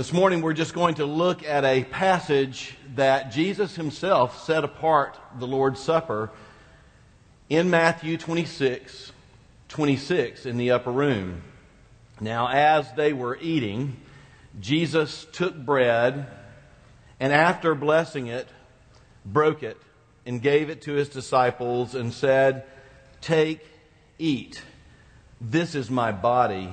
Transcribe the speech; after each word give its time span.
This 0.00 0.14
morning 0.14 0.40
we're 0.40 0.54
just 0.54 0.72
going 0.72 0.94
to 0.94 1.04
look 1.04 1.44
at 1.44 1.62
a 1.62 1.84
passage 1.84 2.74
that 2.94 3.32
Jesus 3.32 3.76
himself 3.76 4.46
set 4.46 4.64
apart 4.64 5.18
the 5.38 5.46
Lord's 5.46 5.78
Supper 5.78 6.30
in 7.50 7.68
Matthew 7.68 8.16
26, 8.16 9.12
26 9.68 10.46
in 10.46 10.56
the 10.56 10.70
upper 10.70 10.90
room. 10.90 11.42
Now, 12.18 12.48
as 12.48 12.90
they 12.94 13.12
were 13.12 13.36
eating, 13.42 14.00
Jesus 14.58 15.26
took 15.32 15.54
bread 15.54 16.26
and 17.20 17.30
after 17.34 17.74
blessing 17.74 18.28
it, 18.28 18.48
broke 19.26 19.62
it 19.62 19.76
and 20.24 20.40
gave 20.40 20.70
it 20.70 20.80
to 20.80 20.94
his 20.94 21.10
disciples 21.10 21.94
and 21.94 22.10
said, 22.10 22.64
Take, 23.20 23.60
eat. 24.18 24.62
This 25.42 25.74
is 25.74 25.90
my 25.90 26.10
body. 26.10 26.72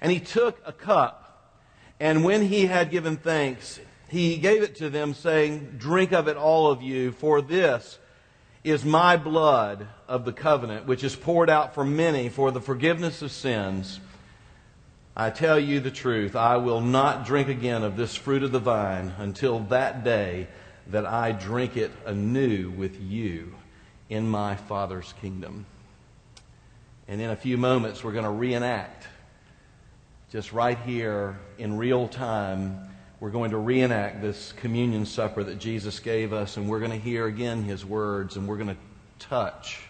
And 0.00 0.10
he 0.10 0.18
took 0.18 0.58
a 0.64 0.72
cup 0.72 1.24
and 1.98 2.24
when 2.24 2.42
he 2.42 2.66
had 2.66 2.90
given 2.90 3.16
thanks, 3.16 3.80
he 4.08 4.36
gave 4.36 4.62
it 4.62 4.76
to 4.76 4.90
them, 4.90 5.14
saying, 5.14 5.76
Drink 5.78 6.12
of 6.12 6.28
it, 6.28 6.36
all 6.36 6.70
of 6.70 6.82
you, 6.82 7.12
for 7.12 7.40
this 7.40 7.98
is 8.62 8.84
my 8.84 9.16
blood 9.16 9.86
of 10.08 10.24
the 10.24 10.32
covenant, 10.32 10.86
which 10.86 11.04
is 11.04 11.16
poured 11.16 11.48
out 11.48 11.74
for 11.74 11.84
many 11.84 12.28
for 12.28 12.50
the 12.50 12.60
forgiveness 12.60 13.22
of 13.22 13.30
sins. 13.30 14.00
I 15.16 15.30
tell 15.30 15.58
you 15.58 15.80
the 15.80 15.90
truth, 15.90 16.36
I 16.36 16.58
will 16.58 16.80
not 16.80 17.24
drink 17.24 17.48
again 17.48 17.82
of 17.82 17.96
this 17.96 18.14
fruit 18.14 18.42
of 18.42 18.52
the 18.52 18.58
vine 18.58 19.14
until 19.18 19.60
that 19.60 20.04
day 20.04 20.48
that 20.88 21.06
I 21.06 21.32
drink 21.32 21.76
it 21.76 21.90
anew 22.04 22.70
with 22.70 23.00
you 23.00 23.54
in 24.10 24.28
my 24.28 24.56
Father's 24.56 25.14
kingdom. 25.20 25.66
And 27.08 27.20
in 27.20 27.30
a 27.30 27.36
few 27.36 27.56
moments, 27.56 28.04
we're 28.04 28.12
going 28.12 28.24
to 28.24 28.30
reenact 28.30 29.06
just 30.32 30.52
right 30.52 30.78
here 30.80 31.38
in 31.56 31.76
real 31.76 32.08
time, 32.08 32.88
we're 33.20 33.30
going 33.30 33.52
to 33.52 33.58
reenact 33.58 34.20
this 34.20 34.52
communion 34.52 35.06
supper 35.06 35.44
that 35.44 35.58
Jesus 35.58 36.00
gave 36.00 36.32
us, 36.32 36.56
and 36.56 36.68
we're 36.68 36.80
going 36.80 36.90
to 36.90 36.98
hear 36.98 37.26
again 37.26 37.62
his 37.62 37.84
words, 37.84 38.36
and 38.36 38.48
we're 38.48 38.56
going 38.56 38.74
to 38.74 38.76
touch, 39.20 39.80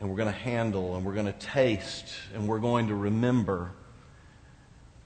and 0.00 0.10
we're 0.10 0.16
going 0.16 0.32
to 0.32 0.38
handle, 0.38 0.96
and 0.96 1.06
we're 1.06 1.14
going 1.14 1.26
to 1.26 1.32
taste, 1.34 2.12
and 2.34 2.48
we're 2.48 2.58
going 2.58 2.88
to 2.88 2.96
remember, 2.96 3.70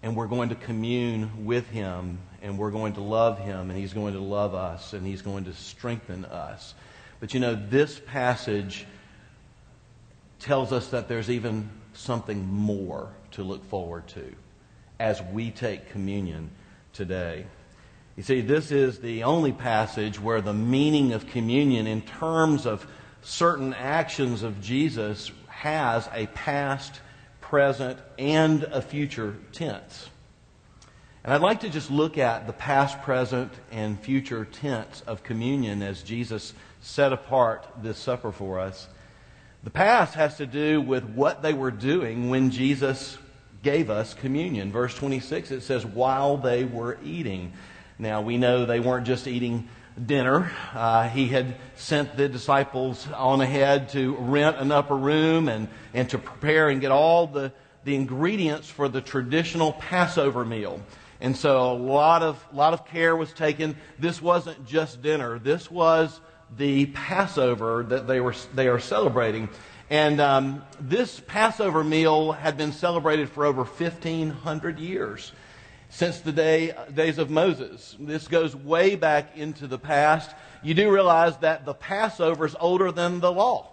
and 0.02 0.16
we're 0.16 0.28
going 0.28 0.48
to 0.48 0.54
commune 0.54 1.44
with 1.44 1.68
him, 1.68 2.18
and 2.40 2.58
we're 2.58 2.70
going 2.70 2.94
to 2.94 3.02
love 3.02 3.38
him, 3.38 3.68
and 3.68 3.78
he's 3.78 3.92
going 3.92 4.14
to 4.14 4.20
love 4.20 4.54
us, 4.54 4.94
and 4.94 5.06
he's 5.06 5.20
going 5.20 5.44
to 5.44 5.52
strengthen 5.52 6.24
us. 6.24 6.74
But 7.20 7.34
you 7.34 7.40
know, 7.40 7.54
this 7.54 8.00
passage 8.06 8.86
tells 10.38 10.72
us 10.72 10.88
that 10.88 11.06
there's 11.06 11.28
even 11.28 11.68
something 11.92 12.46
more 12.46 13.12
to 13.36 13.42
look 13.42 13.64
forward 13.64 14.06
to 14.08 14.34
as 14.98 15.22
we 15.32 15.50
take 15.50 15.90
communion 15.90 16.50
today. 16.92 17.46
You 18.16 18.22
see, 18.22 18.40
this 18.40 18.72
is 18.72 18.98
the 18.98 19.24
only 19.24 19.52
passage 19.52 20.18
where 20.18 20.40
the 20.40 20.54
meaning 20.54 21.12
of 21.12 21.26
communion, 21.26 21.86
in 21.86 22.00
terms 22.00 22.66
of 22.66 22.86
certain 23.22 23.74
actions 23.74 24.42
of 24.42 24.60
Jesus, 24.62 25.30
has 25.48 26.08
a 26.14 26.26
past, 26.28 27.00
present, 27.42 27.98
and 28.18 28.62
a 28.64 28.80
future 28.80 29.36
tense. 29.52 30.08
And 31.22 31.34
I'd 31.34 31.42
like 31.42 31.60
to 31.60 31.68
just 31.68 31.90
look 31.90 32.16
at 32.16 32.46
the 32.46 32.52
past, 32.54 33.02
present, 33.02 33.52
and 33.70 34.00
future 34.00 34.46
tense 34.46 35.02
of 35.06 35.22
communion 35.22 35.82
as 35.82 36.02
Jesus 36.02 36.54
set 36.80 37.12
apart 37.12 37.66
this 37.82 37.98
supper 37.98 38.32
for 38.32 38.60
us. 38.60 38.88
The 39.62 39.70
past 39.70 40.14
has 40.14 40.36
to 40.36 40.46
do 40.46 40.80
with 40.80 41.04
what 41.04 41.42
they 41.42 41.52
were 41.52 41.72
doing 41.72 42.30
when 42.30 42.50
Jesus 42.50 43.18
gave 43.66 43.90
us 43.90 44.14
communion. 44.14 44.70
Verse 44.70 44.94
26, 44.94 45.50
it 45.50 45.60
says, 45.60 45.84
while 45.84 46.36
they 46.36 46.62
were 46.62 46.98
eating. 47.02 47.52
Now, 47.98 48.22
we 48.22 48.36
know 48.36 48.64
they 48.64 48.78
weren't 48.78 49.08
just 49.08 49.26
eating 49.26 49.68
dinner. 50.00 50.52
Uh, 50.72 51.08
he 51.08 51.26
had 51.26 51.56
sent 51.74 52.16
the 52.16 52.28
disciples 52.28 53.08
on 53.10 53.40
ahead 53.40 53.88
to 53.88 54.14
rent 54.20 54.58
an 54.58 54.70
upper 54.70 54.94
room 54.94 55.48
and, 55.48 55.66
and 55.94 56.08
to 56.10 56.16
prepare 56.18 56.68
and 56.68 56.80
get 56.80 56.92
all 56.92 57.26
the, 57.26 57.50
the 57.82 57.96
ingredients 57.96 58.70
for 58.70 58.88
the 58.88 59.00
traditional 59.00 59.72
Passover 59.72 60.44
meal. 60.44 60.80
And 61.20 61.36
so 61.36 61.72
a 61.72 61.74
lot 61.74 62.22
of, 62.22 62.40
lot 62.52 62.72
of 62.72 62.86
care 62.86 63.16
was 63.16 63.32
taken. 63.32 63.74
This 63.98 64.22
wasn't 64.22 64.64
just 64.64 65.02
dinner. 65.02 65.40
This 65.40 65.68
was 65.68 66.20
the 66.56 66.86
Passover 66.86 67.84
that 67.88 68.06
they, 68.06 68.20
were, 68.20 68.36
they 68.54 68.68
are 68.68 68.78
celebrating. 68.78 69.48
And 69.88 70.20
um, 70.20 70.64
this 70.80 71.20
Passover 71.20 71.84
meal 71.84 72.32
had 72.32 72.56
been 72.56 72.72
celebrated 72.72 73.28
for 73.30 73.44
over 73.44 73.62
1,500 73.62 74.78
years 74.80 75.32
since 75.90 76.20
the 76.20 76.32
day, 76.32 76.74
days 76.92 77.18
of 77.18 77.30
Moses. 77.30 77.96
This 78.00 78.26
goes 78.26 78.56
way 78.56 78.96
back 78.96 79.36
into 79.36 79.68
the 79.68 79.78
past. 79.78 80.34
You 80.64 80.74
do 80.74 80.92
realize 80.92 81.36
that 81.38 81.64
the 81.64 81.74
Passover 81.74 82.46
is 82.46 82.56
older 82.58 82.90
than 82.90 83.20
the 83.20 83.30
law, 83.30 83.72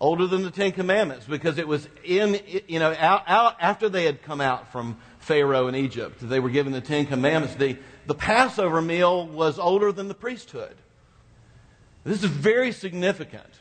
older 0.00 0.28
than 0.28 0.42
the 0.42 0.52
Ten 0.52 0.70
Commandments, 0.70 1.26
because 1.26 1.58
it 1.58 1.66
was 1.66 1.88
in, 2.04 2.40
you 2.68 2.78
know, 2.78 2.94
out, 2.96 3.24
out 3.26 3.56
after 3.60 3.88
they 3.88 4.04
had 4.04 4.22
come 4.22 4.40
out 4.40 4.70
from 4.70 4.98
Pharaoh 5.18 5.66
in 5.66 5.74
Egypt. 5.74 6.18
They 6.20 6.38
were 6.38 6.50
given 6.50 6.72
the 6.72 6.80
Ten 6.80 7.06
Commandments. 7.06 7.56
The, 7.56 7.76
the 8.06 8.14
Passover 8.14 8.80
meal 8.80 9.26
was 9.26 9.58
older 9.58 9.90
than 9.90 10.06
the 10.06 10.14
priesthood. 10.14 10.76
This 12.04 12.22
is 12.22 12.30
very 12.30 12.70
significant. 12.70 13.52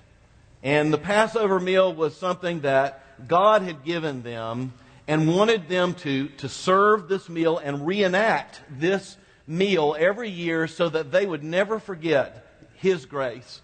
And 0.64 0.92
the 0.92 0.98
Passover 0.98 1.60
meal 1.60 1.94
was 1.94 2.16
something 2.16 2.62
that 2.62 3.28
God 3.28 3.62
had 3.62 3.84
given 3.84 4.24
them 4.24 4.74
and 5.08 5.34
wanted 5.34 5.70
them 5.70 5.94
to, 5.96 6.28
to 6.30 6.50
serve 6.50 7.08
this 7.08 7.30
meal 7.30 7.58
and 7.58 7.86
reenact 7.88 8.62
this 8.70 9.18
meal 9.48 9.96
every 9.98 10.30
year 10.30 10.68
so 10.68 10.90
that 10.90 11.12
they 11.12 11.26
would 11.26 11.44
never 11.44 11.80
forget 11.80 12.46
His 12.76 13.06
grace 13.06 13.62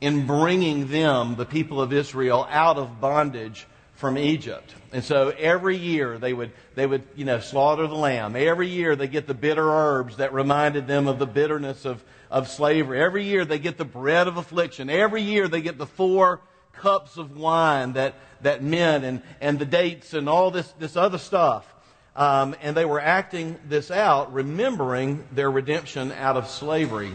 in 0.00 0.26
bringing 0.26 0.88
them, 0.88 1.36
the 1.36 1.46
people 1.46 1.80
of 1.80 1.92
Israel, 1.92 2.46
out 2.50 2.76
of 2.76 3.00
bondage 3.00 3.66
from 3.96 4.16
Egypt. 4.18 4.74
And 4.92 5.02
so 5.02 5.30
every 5.38 5.76
year 5.76 6.18
they 6.18 6.32
would, 6.32 6.52
they 6.74 6.86
would, 6.86 7.02
you 7.16 7.24
know, 7.24 7.40
slaughter 7.40 7.86
the 7.86 7.94
lamb. 7.94 8.36
Every 8.36 8.68
year 8.68 8.94
they 8.94 9.08
get 9.08 9.26
the 9.26 9.34
bitter 9.34 9.68
herbs 9.68 10.18
that 10.18 10.32
reminded 10.32 10.86
them 10.86 11.08
of 11.08 11.18
the 11.18 11.26
bitterness 11.26 11.84
of, 11.84 12.04
of 12.30 12.48
slavery. 12.48 13.00
Every 13.00 13.24
year 13.24 13.44
they 13.44 13.58
get 13.58 13.78
the 13.78 13.84
bread 13.84 14.28
of 14.28 14.36
affliction. 14.36 14.90
Every 14.90 15.22
year 15.22 15.48
they 15.48 15.62
get 15.62 15.78
the 15.78 15.86
four 15.86 16.40
cups 16.74 17.16
of 17.16 17.36
wine 17.36 17.94
that, 17.94 18.14
that 18.42 18.62
men 18.62 19.02
and, 19.02 19.22
and 19.40 19.58
the 19.58 19.64
dates 19.64 20.12
and 20.12 20.28
all 20.28 20.50
this, 20.50 20.70
this 20.78 20.96
other 20.96 21.18
stuff. 21.18 21.66
Um, 22.14 22.54
and 22.62 22.76
they 22.76 22.84
were 22.84 23.00
acting 23.00 23.58
this 23.68 23.90
out, 23.90 24.32
remembering 24.32 25.26
their 25.32 25.50
redemption 25.50 26.12
out 26.12 26.36
of 26.36 26.48
slavery. 26.48 27.12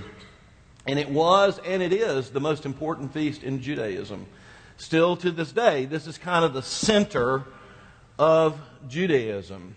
And 0.88 0.98
it 0.98 1.10
was 1.10 1.60
and 1.60 1.82
it 1.84 1.94
is 1.94 2.32
the 2.32 2.40
most 2.40 2.66
important 2.66 3.14
feast 3.14 3.44
in 3.44 3.62
Judaism. 3.62 4.26
Still 4.78 5.16
to 5.18 5.32
this 5.32 5.52
day, 5.52 5.86
this 5.86 6.08
is 6.08 6.18
kind 6.18 6.44
of 6.44 6.54
the 6.54 6.62
center 6.62 7.44
of 8.18 8.60
Judaism. 8.88 9.76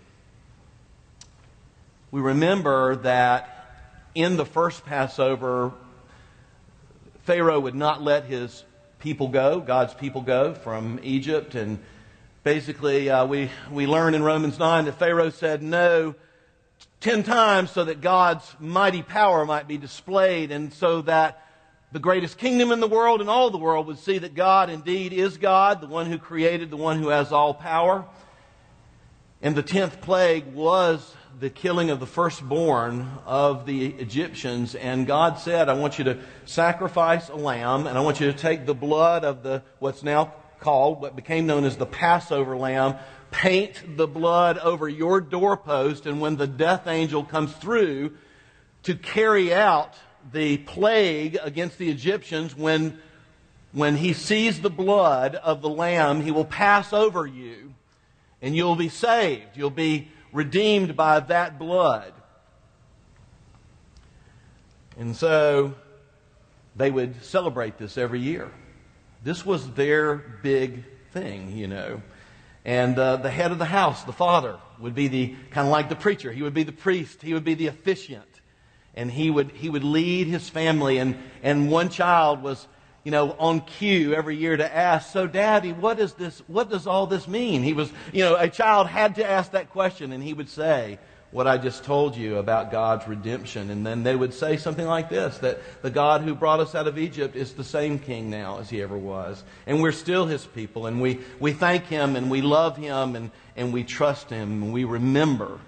We 2.11 2.21
remember 2.21 2.95
that 2.97 3.67
in 4.15 4.37
the 4.37 4.45
first 4.45 4.85
Passover, 4.85 5.73
Pharaoh 7.23 7.59
would 7.59 7.75
not 7.75 8.01
let 8.01 8.25
his 8.25 8.63
people 8.99 9.27
go, 9.27 9.59
God's 9.59 9.93
people 9.93 10.21
go 10.21 10.53
from 10.53 10.99
Egypt. 11.03 11.55
And 11.55 11.79
basically, 12.43 13.09
uh, 13.09 13.25
we, 13.25 13.51
we 13.71 13.87
learn 13.87 14.15
in 14.15 14.23
Romans 14.23 14.57
9 14.57 14.85
that 14.85 14.97
Pharaoh 14.97 15.29
said 15.29 15.61
no 15.61 16.15
ten 17.05 17.21
times 17.21 17.69
so 17.69 17.85
that 17.85 18.01
God's 18.01 18.55
mighty 18.59 19.03
power 19.03 19.45
might 19.45 19.67
be 19.67 19.77
displayed 19.77 20.51
and 20.51 20.73
so 20.73 21.01
that 21.03 21.44
the 21.95 21.99
greatest 22.01 22.37
kingdom 22.37 22.73
in 22.73 22.81
the 22.81 22.89
world 22.89 23.21
and 23.21 23.29
all 23.29 23.49
the 23.49 23.57
world 23.57 23.87
would 23.87 23.97
see 23.97 24.17
that 24.17 24.35
God 24.35 24.69
indeed 24.69 25.13
is 25.13 25.37
God, 25.37 25.79
the 25.79 25.87
one 25.87 26.07
who 26.07 26.17
created, 26.17 26.69
the 26.69 26.75
one 26.75 27.01
who 27.01 27.07
has 27.07 27.31
all 27.31 27.53
power. 27.53 28.03
And 29.41 29.55
the 29.55 29.63
tenth 29.63 30.01
plague 30.01 30.53
was 30.53 31.15
the 31.39 31.49
killing 31.49 31.91
of 31.91 32.01
the 32.01 32.05
firstborn 32.05 33.09
of 33.25 33.65
the 33.65 33.85
Egyptians. 33.85 34.75
And 34.75 35.07
God 35.07 35.39
said, 35.39 35.69
I 35.69 35.75
want 35.75 35.97
you 35.97 36.03
to 36.03 36.19
sacrifice 36.43 37.29
a 37.29 37.37
lamb, 37.37 37.87
and 37.87 37.97
I 37.97 38.01
want 38.01 38.19
you 38.19 38.29
to 38.29 38.37
take 38.37 38.65
the 38.65 38.75
blood 38.75 39.23
of 39.23 39.41
the, 39.41 39.63
what's 39.79 40.03
now 40.03 40.33
called, 40.59 40.99
what 40.99 41.15
became 41.15 41.47
known 41.47 41.63
as 41.63 41.77
the 41.77 41.85
Passover 41.85 42.57
lamb, 42.57 42.95
paint 43.31 43.95
the 43.95 44.05
blood 44.05 44.57
over 44.57 44.89
your 44.89 45.21
doorpost, 45.21 46.07
and 46.07 46.19
when 46.19 46.35
the 46.35 46.45
death 46.45 46.87
angel 46.87 47.23
comes 47.23 47.53
through 47.53 48.17
to 48.83 48.95
carry 48.95 49.53
out 49.53 49.95
the 50.31 50.57
plague 50.57 51.37
against 51.41 51.77
the 51.77 51.89
Egyptians, 51.89 52.55
when, 52.55 52.99
when 53.71 53.95
he 53.95 54.13
sees 54.13 54.61
the 54.61 54.69
blood 54.69 55.35
of 55.35 55.61
the 55.61 55.69
lamb, 55.69 56.21
he 56.21 56.31
will 56.31 56.45
pass 56.45 56.93
over 56.93 57.25
you, 57.25 57.73
and 58.41 58.55
you'll 58.55 58.75
be 58.75 58.89
saved. 58.89 59.55
You'll 59.55 59.69
be 59.69 60.09
redeemed 60.31 60.95
by 60.95 61.19
that 61.21 61.57
blood. 61.57 62.13
And 64.97 65.15
so 65.15 65.73
they 66.75 66.91
would 66.91 67.23
celebrate 67.23 67.77
this 67.77 67.97
every 67.97 68.19
year. 68.19 68.51
This 69.23 69.45
was 69.45 69.71
their 69.71 70.15
big 70.15 70.83
thing, 71.11 71.57
you 71.57 71.67
know. 71.67 72.01
And 72.63 72.97
uh, 72.97 73.17
the 73.17 73.29
head 73.29 73.51
of 73.51 73.59
the 73.59 73.65
house, 73.65 74.03
the 74.03 74.13
father, 74.13 74.57
would 74.79 74.95
be 74.95 75.07
the 75.07 75.35
kind 75.51 75.67
of 75.67 75.71
like 75.71 75.89
the 75.89 75.95
preacher. 75.95 76.31
He 76.31 76.41
would 76.41 76.53
be 76.53 76.63
the 76.63 76.71
priest. 76.71 77.21
He 77.21 77.33
would 77.33 77.43
be 77.43 77.53
the 77.53 77.67
officiant. 77.67 78.34
And 78.95 79.11
he 79.11 79.29
would, 79.29 79.51
he 79.51 79.69
would 79.69 79.83
lead 79.83 80.27
his 80.27 80.49
family. 80.49 80.97
And, 80.97 81.17
and 81.43 81.69
one 81.69 81.89
child 81.89 82.41
was, 82.41 82.67
you 83.03 83.11
know, 83.11 83.35
on 83.37 83.61
cue 83.61 84.13
every 84.13 84.35
year 84.35 84.55
to 84.55 84.75
ask, 84.75 85.11
so 85.11 85.27
daddy, 85.27 85.73
what 85.73 85.99
is 85.99 86.13
this, 86.13 86.41
what 86.47 86.69
does 86.69 86.87
all 86.87 87.05
this 87.05 87.27
mean? 87.27 87.61
He 87.61 87.73
was, 87.73 87.91
you 88.13 88.23
know, 88.23 88.35
a 88.35 88.49
child 88.49 88.87
had 88.87 89.15
to 89.15 89.29
ask 89.29 89.51
that 89.51 89.69
question 89.69 90.11
and 90.11 90.23
he 90.23 90.33
would 90.33 90.49
say, 90.49 90.97
what 91.35 91.47
I 91.47 91.57
just 91.57 91.83
told 91.83 92.15
you 92.15 92.37
about 92.37 92.71
God's 92.71 93.09
redemption. 93.09 93.69
And 93.69 93.85
then 93.85 94.03
they 94.03 94.15
would 94.15 94.33
say 94.33 94.55
something 94.55 94.87
like 94.87 95.09
this 95.09 95.37
that 95.39 95.59
the 95.81 95.89
God 95.89 96.21
who 96.21 96.33
brought 96.33 96.61
us 96.61 96.75
out 96.75 96.87
of 96.87 96.97
Egypt 96.97 97.35
is 97.35 97.51
the 97.51 97.63
same 97.63 97.99
king 97.99 98.29
now 98.29 98.59
as 98.59 98.69
he 98.69 98.81
ever 98.81 98.97
was. 98.97 99.43
And 99.67 99.81
we're 99.81 99.91
still 99.91 100.25
his 100.25 100.45
people. 100.45 100.85
And 100.85 101.01
we, 101.01 101.19
we 101.41 101.51
thank 101.51 101.87
him 101.87 102.15
and 102.15 102.31
we 102.31 102.41
love 102.41 102.77
him 102.77 103.17
and, 103.17 103.31
and 103.57 103.73
we 103.73 103.83
trust 103.83 104.29
him 104.29 104.63
and 104.63 104.71
we 104.71 104.85
remember 104.85 105.59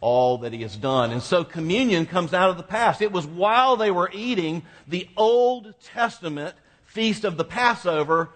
all 0.00 0.38
that 0.38 0.52
he 0.52 0.62
has 0.62 0.76
done. 0.76 1.10
And 1.10 1.22
so 1.22 1.44
communion 1.44 2.06
comes 2.06 2.34
out 2.34 2.50
of 2.50 2.56
the 2.56 2.62
past. 2.62 3.02
It 3.02 3.12
was 3.12 3.26
while 3.26 3.76
they 3.76 3.90
were 3.90 4.10
eating 4.12 4.62
the 4.86 5.08
Old 5.16 5.74
Testament 5.82 6.54
feast 6.84 7.24
of 7.24 7.36
the 7.36 7.44
Passover 7.44 8.30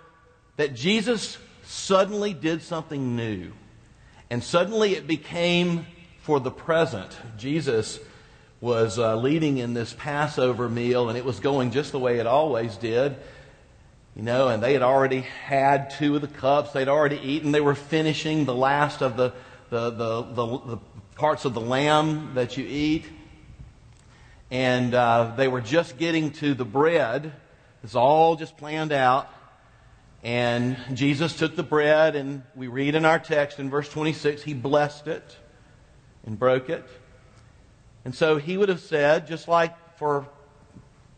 that 0.57 0.75
Jesus 0.75 1.39
suddenly 1.65 2.35
did 2.35 2.63
something 2.63 3.17
new. 3.17 3.53
And 4.31 4.43
suddenly 4.43 4.95
it 4.95 5.07
became 5.07 5.87
for 6.23 6.41
the 6.41 6.51
present. 6.51 7.17
Jesus 7.37 7.99
was 8.61 8.99
uh, 8.99 9.17
leading 9.17 9.59
in 9.59 9.73
this 9.73 9.95
Passover 9.99 10.69
meal, 10.69 11.09
and 11.09 11.17
it 11.17 11.25
was 11.25 11.41
going 11.41 11.71
just 11.71 11.93
the 11.93 11.99
way 11.99 12.19
it 12.19 12.27
always 12.27 12.77
did. 12.77 13.17
You 14.15 14.23
know, 14.23 14.49
and 14.49 14.63
they 14.63 14.73
had 14.73 14.83
already 14.83 15.21
had 15.21 15.91
two 15.91 16.17
of 16.17 16.21
the 16.21 16.29
cups. 16.29 16.73
They'd 16.73 16.89
already 16.89 17.19
eaten. 17.19 17.53
They 17.53 17.61
were 17.61 17.75
finishing 17.75 18.45
the 18.45 18.55
last 18.55 19.03
of 19.03 19.17
the, 19.17 19.33
the, 19.71 19.91
the, 19.91 20.23
the, 20.23 20.47
the 20.59 20.79
parts 21.21 21.45
of 21.45 21.53
the 21.53 21.61
lamb 21.61 22.33
that 22.33 22.57
you 22.57 22.65
eat. 22.67 23.05
And 24.51 24.95
uh, 24.95 25.35
they 25.37 25.49
were 25.49 25.61
just 25.61 25.99
getting 25.99 26.31
to 26.33 26.55
the 26.55 26.65
bread. 26.65 27.35
It's 27.85 27.95
all 27.95 28.37
just 28.37 28.57
planned 28.57 28.91
out. 28.91 29.29
And 30.23 30.79
Jesus 30.95 31.37
took 31.37 31.57
the 31.57 31.63
bread, 31.63 32.17
and 32.17 32.43
we 32.57 32.69
read 32.69 32.95
in 32.95 33.05
our 33.05 33.19
text 33.19 33.59
in 33.59 33.69
verse 33.69 33.87
26, 33.91 34.43
he 34.43 34.55
blessed 34.55 35.09
it 35.09 35.37
and 36.25 36.39
broke 36.39 36.71
it. 36.71 36.87
And 38.07 38.15
so 38.15 38.39
he 38.39 38.57
would 38.57 38.71
have 38.71 38.81
said, 38.81 39.27
just 39.27 39.47
like 39.47 39.77
for 39.99 40.27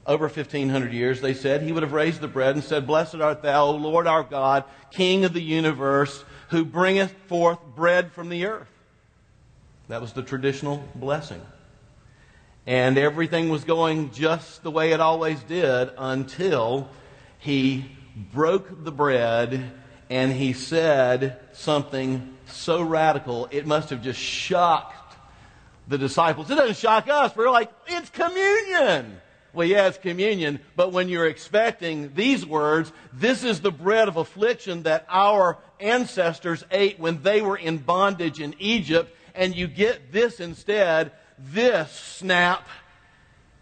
over 0.04 0.24
1500 0.24 0.92
years, 0.92 1.20
they 1.20 1.34
said, 1.34 1.62
he 1.62 1.70
would 1.70 1.84
have 1.84 1.92
raised 1.92 2.20
the 2.20 2.26
bread 2.26 2.56
and 2.56 2.64
said, 2.64 2.88
Blessed 2.88 3.14
art 3.14 3.42
thou, 3.42 3.66
O 3.66 3.76
Lord 3.76 4.08
our 4.08 4.24
God, 4.24 4.64
King 4.90 5.24
of 5.24 5.32
the 5.32 5.40
universe, 5.40 6.24
who 6.48 6.64
bringeth 6.64 7.12
forth 7.28 7.60
bread 7.76 8.10
from 8.10 8.30
the 8.30 8.46
earth. 8.46 8.66
That 9.92 10.00
was 10.00 10.14
the 10.14 10.22
traditional 10.22 10.82
blessing. 10.94 11.42
And 12.66 12.96
everything 12.96 13.50
was 13.50 13.64
going 13.64 14.10
just 14.12 14.62
the 14.62 14.70
way 14.70 14.92
it 14.92 15.00
always 15.00 15.38
did 15.42 15.90
until 15.98 16.88
he 17.38 17.84
broke 18.32 18.84
the 18.84 18.90
bread 18.90 19.70
and 20.08 20.32
he 20.32 20.54
said 20.54 21.40
something 21.52 22.34
so 22.46 22.80
radical, 22.80 23.48
it 23.50 23.66
must 23.66 23.90
have 23.90 24.00
just 24.02 24.18
shocked 24.18 25.14
the 25.88 25.98
disciples. 25.98 26.50
It 26.50 26.54
doesn't 26.54 26.78
shock 26.78 27.10
us. 27.10 27.36
We're 27.36 27.50
like, 27.50 27.70
it's 27.86 28.08
communion. 28.08 29.20
Well, 29.52 29.68
yeah, 29.68 29.88
it's 29.88 29.98
communion, 29.98 30.60
but 30.74 30.92
when 30.92 31.10
you're 31.10 31.26
expecting 31.26 32.14
these 32.14 32.46
words, 32.46 32.90
this 33.12 33.44
is 33.44 33.60
the 33.60 33.70
bread 33.70 34.08
of 34.08 34.16
affliction 34.16 34.84
that 34.84 35.04
our 35.10 35.58
ancestors 35.80 36.64
ate 36.70 36.98
when 36.98 37.22
they 37.22 37.42
were 37.42 37.58
in 37.58 37.76
bondage 37.76 38.40
in 38.40 38.54
Egypt, 38.58 39.14
and 39.34 39.54
you 39.54 39.66
get 39.66 40.12
this 40.12 40.40
instead. 40.40 41.12
This, 41.38 41.90
snap, 41.90 42.68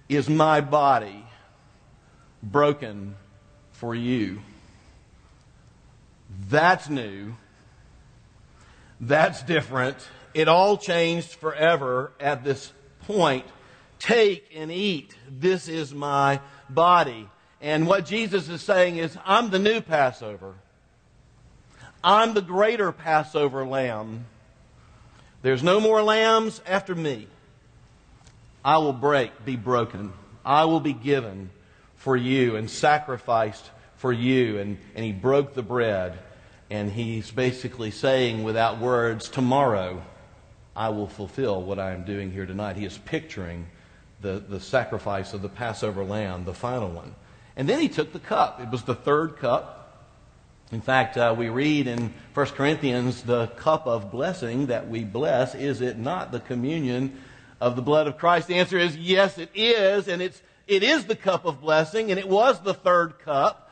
is 0.08 0.28
my 0.28 0.60
body 0.60 1.24
broken 2.42 3.14
for 3.72 3.94
you. 3.94 4.40
That's 6.48 6.88
new. 6.88 7.34
That's 9.00 9.42
different. 9.42 9.96
It 10.34 10.48
all 10.48 10.76
changed 10.76 11.34
forever 11.34 12.12
at 12.20 12.44
this 12.44 12.72
point. 13.06 13.44
Take 13.98 14.50
and 14.54 14.70
eat. 14.70 15.14
This 15.28 15.68
is 15.68 15.94
my 15.94 16.40
body. 16.68 17.28
And 17.60 17.86
what 17.86 18.06
Jesus 18.06 18.48
is 18.48 18.62
saying 18.62 18.96
is, 18.96 19.16
I'm 19.24 19.50
the 19.50 19.58
new 19.58 19.80
Passover. 19.80 20.54
I'm 22.02 22.34
the 22.34 22.42
greater 22.42 22.92
Passover 22.92 23.66
lamb. 23.66 24.26
There's 25.42 25.62
no 25.62 25.80
more 25.80 26.02
lambs 26.02 26.60
after 26.66 26.94
me. 26.94 27.26
I 28.64 28.78
will 28.78 28.92
break, 28.92 29.44
be 29.44 29.56
broken. 29.56 30.12
I 30.44 30.66
will 30.66 30.80
be 30.80 30.92
given 30.92 31.50
for 31.96 32.16
you 32.16 32.56
and 32.56 32.70
sacrificed 32.70 33.70
for 33.96 34.12
you. 34.12 34.58
And, 34.58 34.78
and 34.94 35.04
he 35.04 35.12
broke 35.12 35.54
the 35.54 35.62
bread 35.62 36.18
and 36.70 36.90
he's 36.90 37.30
basically 37.30 37.90
saying, 37.90 38.44
without 38.44 38.78
words, 38.78 39.28
tomorrow 39.28 40.02
I 40.76 40.90
will 40.90 41.08
fulfill 41.08 41.62
what 41.62 41.78
I 41.78 41.92
am 41.92 42.04
doing 42.04 42.30
here 42.30 42.46
tonight. 42.46 42.76
He 42.76 42.84
is 42.84 42.96
picturing 42.98 43.66
the, 44.20 44.42
the 44.46 44.60
sacrifice 44.60 45.32
of 45.32 45.42
the 45.42 45.48
Passover 45.48 46.04
lamb, 46.04 46.44
the 46.44 46.54
final 46.54 46.90
one. 46.90 47.14
And 47.56 47.68
then 47.68 47.80
he 47.80 47.88
took 47.88 48.12
the 48.12 48.20
cup. 48.20 48.60
It 48.60 48.70
was 48.70 48.82
the 48.84 48.94
third 48.94 49.38
cup. 49.38 49.79
In 50.72 50.80
fact, 50.80 51.16
uh, 51.16 51.34
we 51.36 51.48
read 51.48 51.88
in 51.88 52.14
1 52.32 52.46
Corinthians, 52.48 53.22
the 53.22 53.48
cup 53.48 53.88
of 53.88 54.12
blessing 54.12 54.66
that 54.66 54.88
we 54.88 55.02
bless, 55.02 55.56
is 55.56 55.80
it 55.80 55.98
not 55.98 56.30
the 56.30 56.38
communion 56.38 57.20
of 57.60 57.74
the 57.74 57.82
blood 57.82 58.06
of 58.06 58.16
Christ? 58.18 58.46
The 58.46 58.54
answer 58.54 58.78
is 58.78 58.96
yes, 58.96 59.36
it 59.36 59.50
is. 59.52 60.06
And 60.06 60.22
it's, 60.22 60.40
it 60.68 60.84
is 60.84 61.06
the 61.06 61.16
cup 61.16 61.44
of 61.44 61.60
blessing, 61.60 62.12
and 62.12 62.20
it 62.20 62.28
was 62.28 62.60
the 62.60 62.72
third 62.72 63.18
cup 63.18 63.68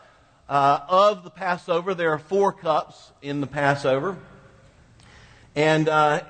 uh, 0.48 0.80
of 0.88 1.22
the 1.22 1.30
Passover. 1.30 1.94
There 1.94 2.10
are 2.10 2.18
four 2.18 2.52
cups 2.52 3.12
in 3.22 3.40
the 3.40 3.46
Passover. 3.46 4.16
And 5.54 5.88
uh, 5.88 6.22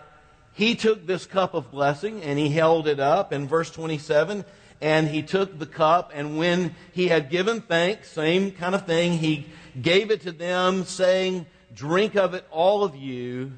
he 0.52 0.74
took 0.74 1.06
this 1.06 1.24
cup 1.24 1.54
of 1.54 1.70
blessing 1.70 2.22
and 2.22 2.38
he 2.38 2.50
held 2.50 2.88
it 2.88 3.00
up 3.00 3.32
in 3.32 3.48
verse 3.48 3.70
27. 3.70 4.44
And 4.80 5.08
he 5.08 5.22
took 5.22 5.58
the 5.58 5.66
cup, 5.66 6.12
and 6.14 6.38
when 6.38 6.76
he 6.92 7.08
had 7.08 7.30
given 7.30 7.62
thanks, 7.62 8.12
same 8.12 8.52
kind 8.52 8.76
of 8.76 8.86
thing, 8.86 9.14
he 9.14 9.46
gave 9.82 10.10
it 10.10 10.22
to 10.22 10.32
them, 10.32 10.84
saying, 10.84 11.46
Drink 11.74 12.16
of 12.16 12.34
it, 12.34 12.46
all 12.50 12.82
of 12.82 12.96
you, 12.96 13.52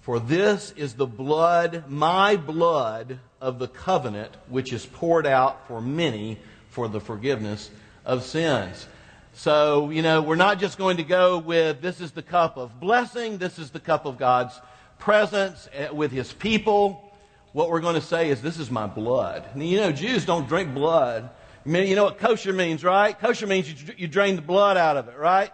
for 0.00 0.18
this 0.18 0.72
is 0.76 0.94
the 0.94 1.06
blood, 1.06 1.84
my 1.88 2.36
blood 2.36 3.18
of 3.40 3.58
the 3.58 3.68
covenant, 3.68 4.36
which 4.48 4.72
is 4.72 4.84
poured 4.84 5.26
out 5.26 5.66
for 5.68 5.80
many 5.80 6.38
for 6.70 6.88
the 6.88 7.00
forgiveness 7.00 7.70
of 8.04 8.24
sins. 8.24 8.86
So, 9.34 9.90
you 9.90 10.02
know, 10.02 10.20
we're 10.20 10.34
not 10.34 10.58
just 10.58 10.78
going 10.78 10.96
to 10.96 11.04
go 11.04 11.38
with 11.38 11.80
this 11.80 12.00
is 12.00 12.10
the 12.10 12.22
cup 12.22 12.56
of 12.56 12.80
blessing, 12.80 13.38
this 13.38 13.58
is 13.58 13.70
the 13.70 13.80
cup 13.80 14.04
of 14.04 14.18
God's 14.18 14.60
presence 14.98 15.68
eh, 15.72 15.90
with 15.90 16.10
his 16.10 16.32
people. 16.32 17.12
What 17.52 17.70
we're 17.70 17.80
going 17.80 17.94
to 17.94 18.00
say 18.00 18.30
is, 18.30 18.42
this 18.42 18.58
is 18.58 18.70
my 18.70 18.86
blood. 18.86 19.44
And 19.54 19.66
you 19.66 19.76
know, 19.78 19.92
Jews 19.92 20.24
don't 20.24 20.48
drink 20.48 20.74
blood. 20.74 21.30
You 21.74 21.96
know 21.96 22.04
what 22.04 22.18
kosher 22.18 22.52
means, 22.52 22.82
right? 22.82 23.18
Kosher 23.18 23.46
means 23.46 23.70
you, 23.70 23.94
you 23.96 24.08
drain 24.08 24.36
the 24.36 24.42
blood 24.42 24.76
out 24.76 24.96
of 24.96 25.08
it, 25.08 25.16
right? 25.18 25.52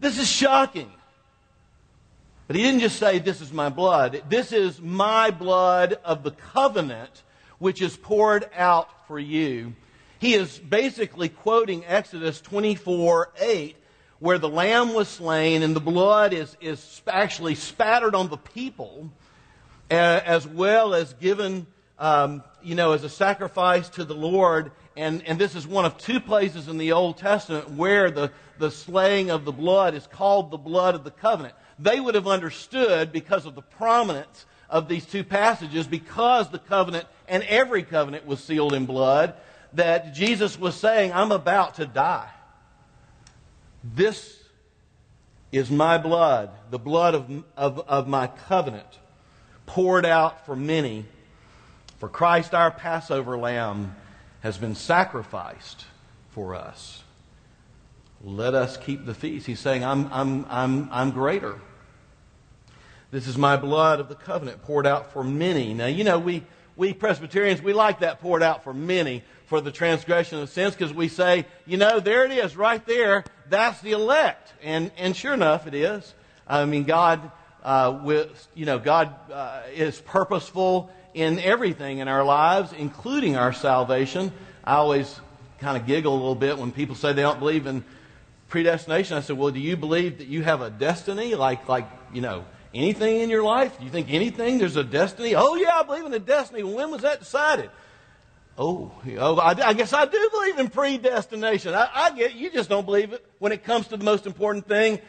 This 0.00 0.18
is 0.18 0.28
shocking. 0.28 0.90
But 2.46 2.56
he 2.56 2.62
didn't 2.62 2.80
just 2.80 2.98
say, 2.98 3.18
This 3.18 3.40
is 3.40 3.52
my 3.52 3.68
blood. 3.68 4.22
This 4.28 4.52
is 4.52 4.80
my 4.80 5.30
blood 5.30 5.98
of 6.04 6.22
the 6.22 6.32
covenant, 6.32 7.22
which 7.58 7.80
is 7.80 7.96
poured 7.96 8.48
out 8.54 9.06
for 9.06 9.18
you 9.18 9.74
he 10.22 10.34
is 10.34 10.56
basically 10.56 11.28
quoting 11.28 11.84
Exodus 11.84 12.40
24 12.40 13.30
8, 13.40 13.76
where 14.20 14.38
the 14.38 14.48
lamb 14.48 14.94
was 14.94 15.08
slain 15.08 15.64
and 15.64 15.74
the 15.74 15.80
blood 15.80 16.32
is, 16.32 16.56
is 16.60 17.02
actually 17.08 17.56
spattered 17.56 18.14
on 18.14 18.28
the 18.28 18.36
people, 18.36 19.10
as 19.90 20.46
well 20.46 20.94
as 20.94 21.12
given, 21.14 21.66
um, 21.98 22.44
you 22.62 22.76
know, 22.76 22.92
as 22.92 23.02
a 23.02 23.08
sacrifice 23.08 23.88
to 23.88 24.04
the 24.04 24.14
Lord. 24.14 24.70
And, 24.96 25.26
and 25.26 25.38
this 25.38 25.54
is 25.54 25.66
one 25.66 25.84
of 25.84 25.96
two 25.96 26.20
places 26.20 26.68
in 26.68 26.76
the 26.76 26.92
Old 26.92 27.16
Testament 27.16 27.70
where 27.70 28.10
the, 28.10 28.30
the 28.58 28.70
slaying 28.70 29.30
of 29.30 29.44
the 29.44 29.52
blood 29.52 29.94
is 29.94 30.06
called 30.06 30.50
the 30.50 30.58
blood 30.58 30.94
of 30.94 31.04
the 31.04 31.10
covenant. 31.10 31.54
They 31.78 31.98
would 31.98 32.14
have 32.14 32.26
understood 32.28 33.10
because 33.10 33.46
of 33.46 33.54
the 33.54 33.62
prominence 33.62 34.44
of 34.68 34.88
these 34.88 35.06
two 35.06 35.24
passages, 35.24 35.86
because 35.86 36.50
the 36.50 36.58
covenant 36.58 37.06
and 37.28 37.42
every 37.44 37.82
covenant 37.82 38.26
was 38.26 38.42
sealed 38.42 38.74
in 38.74 38.86
blood, 38.86 39.34
that 39.74 40.14
Jesus 40.14 40.58
was 40.58 40.74
saying, 40.74 41.12
I'm 41.12 41.32
about 41.32 41.76
to 41.76 41.86
die. 41.86 42.30
This 43.82 44.38
is 45.50 45.70
my 45.70 45.98
blood, 45.98 46.50
the 46.70 46.78
blood 46.78 47.14
of, 47.14 47.44
of, 47.56 47.78
of 47.80 48.08
my 48.08 48.26
covenant, 48.26 48.98
poured 49.66 50.06
out 50.06 50.46
for 50.46 50.56
many. 50.56 51.06
For 51.98 52.08
Christ, 52.08 52.52
our 52.54 52.70
Passover 52.70 53.38
lamb, 53.38 53.94
has 54.42 54.58
been 54.58 54.74
sacrificed 54.74 55.86
for 56.30 56.54
us. 56.54 57.02
Let 58.24 58.54
us 58.54 58.76
keep 58.76 59.06
the 59.06 59.14
feast. 59.14 59.46
He's 59.46 59.60
saying, 59.60 59.84
I'm, 59.84 60.12
I'm, 60.12 60.46
I'm, 60.48 60.88
I'm 60.92 61.10
greater. 61.10 61.60
This 63.10 63.26
is 63.26 63.36
my 63.36 63.56
blood 63.56 64.00
of 64.00 64.08
the 64.08 64.14
covenant 64.14 64.62
poured 64.62 64.86
out 64.86 65.12
for 65.12 65.22
many. 65.22 65.74
Now, 65.74 65.86
you 65.86 66.04
know, 66.04 66.18
we, 66.18 66.44
we 66.76 66.92
Presbyterians, 66.92 67.62
we 67.62 67.72
like 67.72 68.00
that 68.00 68.20
poured 68.20 68.42
out 68.42 68.64
for 68.64 68.72
many 68.72 69.22
for 69.46 69.60
the 69.60 69.70
transgression 69.70 70.38
of 70.38 70.48
sins 70.48 70.74
because 70.74 70.94
we 70.94 71.08
say, 71.08 71.44
you 71.66 71.76
know, 71.76 72.00
there 72.00 72.24
it 72.24 72.32
is 72.32 72.56
right 72.56 72.84
there. 72.86 73.24
That's 73.48 73.80
the 73.80 73.92
elect. 73.92 74.54
And, 74.62 74.90
and 74.96 75.14
sure 75.14 75.34
enough, 75.34 75.66
it 75.66 75.74
is. 75.74 76.14
I 76.48 76.64
mean, 76.64 76.84
God, 76.84 77.30
uh, 77.62 78.00
with, 78.02 78.48
you 78.54 78.66
know, 78.66 78.78
God 78.78 79.14
uh, 79.30 79.62
is 79.74 80.00
purposeful 80.00 80.90
in 81.14 81.38
everything 81.38 81.98
in 81.98 82.08
our 82.08 82.24
lives, 82.24 82.72
including 82.72 83.36
our 83.36 83.52
salvation. 83.52 84.32
I 84.64 84.74
always 84.76 85.20
kind 85.58 85.76
of 85.76 85.86
giggle 85.86 86.12
a 86.12 86.16
little 86.16 86.34
bit 86.34 86.58
when 86.58 86.72
people 86.72 86.94
say 86.94 87.12
they 87.12 87.22
don't 87.22 87.38
believe 87.38 87.66
in 87.66 87.84
predestination. 88.48 89.16
I 89.16 89.20
said, 89.20 89.36
well, 89.36 89.50
do 89.50 89.60
you 89.60 89.76
believe 89.76 90.18
that 90.18 90.26
you 90.26 90.42
have 90.42 90.60
a 90.60 90.70
destiny? 90.70 91.34
Like, 91.34 91.68
like, 91.68 91.88
you 92.12 92.20
know, 92.20 92.44
anything 92.74 93.20
in 93.20 93.30
your 93.30 93.42
life? 93.42 93.78
Do 93.78 93.84
you 93.84 93.90
think 93.90 94.08
anything? 94.10 94.58
There's 94.58 94.76
a 94.76 94.84
destiny? 94.84 95.34
Oh, 95.34 95.54
yeah, 95.54 95.80
I 95.80 95.82
believe 95.82 96.04
in 96.04 96.12
a 96.14 96.18
destiny. 96.18 96.62
When 96.62 96.90
was 96.90 97.02
that 97.02 97.20
decided? 97.20 97.70
Oh, 98.58 98.92
oh 99.18 99.38
I, 99.38 99.50
I 99.68 99.72
guess 99.72 99.92
I 99.92 100.04
do 100.04 100.28
believe 100.30 100.58
in 100.58 100.68
predestination. 100.68 101.74
I, 101.74 101.88
I 101.92 102.10
get 102.10 102.34
you 102.34 102.50
just 102.50 102.68
don't 102.68 102.84
believe 102.84 103.12
it 103.12 103.24
when 103.38 103.52
it 103.52 103.64
comes 103.64 103.88
to 103.88 103.96
the 103.96 104.04
most 104.04 104.26
important 104.26 104.68
thing 104.68 105.00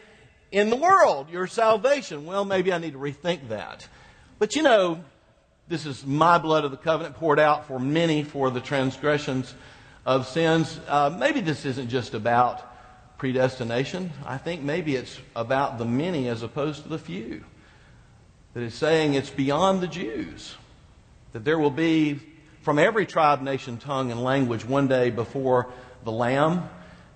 in 0.52 0.70
the 0.70 0.76
world, 0.76 1.30
your 1.30 1.48
salvation. 1.48 2.26
Well, 2.26 2.46
maybe 2.46 2.72
I 2.72 2.78
need 2.78 2.94
to 2.94 3.00
rethink 3.00 3.50
that. 3.50 3.88
But 4.40 4.56
you 4.56 4.62
know, 4.62 5.04
this 5.68 5.86
is 5.86 6.06
my 6.06 6.38
blood 6.38 6.66
of 6.66 6.72
the 6.72 6.78
covenant 6.78 7.16
poured 7.16 7.40
out 7.40 7.68
for 7.68 7.80
many 7.80 8.24
for 8.24 8.50
the 8.52 8.60
transgressions 8.60 9.54
of 10.06 10.28
sins. 10.28 10.80
Uh, 10.88 11.16
maybe 11.18 11.40
this 11.40 11.66
isn't 11.66 11.88
just 11.88 12.14
about 12.14 12.70
predestination. 13.18 14.12
I 14.26 14.38
think 14.38 14.62
maybe 14.62 14.96
it's 14.96 15.18
about 15.36 15.78
the 15.78 15.86
many 15.86 16.28
as 16.28 16.44
opposed 16.44 16.84
to 16.84 16.90
the 16.90 17.00
few. 17.00 17.46
That 18.54 18.64
is 18.64 18.74
saying 18.74 19.14
it's 19.14 19.30
beyond 19.30 19.82
the 19.82 19.88
Jews. 19.88 20.56
That 21.32 21.46
there 21.46 21.58
will 21.58 21.72
be 21.72 22.20
from 22.62 22.78
every 22.78 23.06
tribe, 23.06 23.42
nation, 23.42 23.78
tongue, 23.78 24.12
and 24.12 24.22
language 24.22 24.66
one 24.66 24.88
day 24.88 25.10
before 25.10 25.72
the 26.04 26.12
Lamb. 26.12 26.70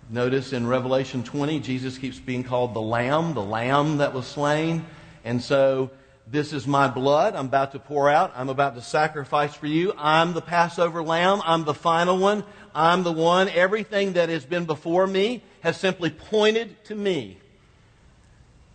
Notice 0.10 0.54
in 0.54 0.66
Revelation 0.66 1.22
20, 1.24 1.60
Jesus 1.60 1.98
keeps 1.98 2.18
being 2.18 2.46
called 2.46 2.74
the 2.74 2.82
Lamb, 2.82 3.34
the 3.34 3.44
Lamb 3.44 3.98
that 3.98 4.14
was 4.14 4.26
slain. 4.26 4.86
And 5.26 5.42
so, 5.42 5.92
this 6.30 6.52
is 6.52 6.68
my 6.68 6.88
blood 6.88 7.36
I'm 7.36 7.46
about 7.46 7.72
to 7.72 7.80
pour 7.80 8.10
out. 8.10 8.34
I'm 8.36 8.50
about 8.50 8.76
to 8.76 8.82
sacrifice 8.82 9.54
for 9.54 9.68
you. 9.68 9.94
I'm 9.98 10.34
the 10.34 10.42
Passover 10.42 11.02
Lamb. 11.02 11.42
I'm 11.46 11.64
the 11.64 11.74
final 11.74 12.18
one. 12.18 12.44
I'm 12.76 13.04
the 13.04 13.14
one. 13.14 13.50
Everything 13.50 14.14
that 14.14 14.30
has 14.30 14.46
been 14.46 14.66
before 14.66 15.08
me 15.08 15.42
has 15.62 15.78
simply 15.78 16.10
pointed 16.10 16.84
to 16.86 16.96
me. 16.96 17.38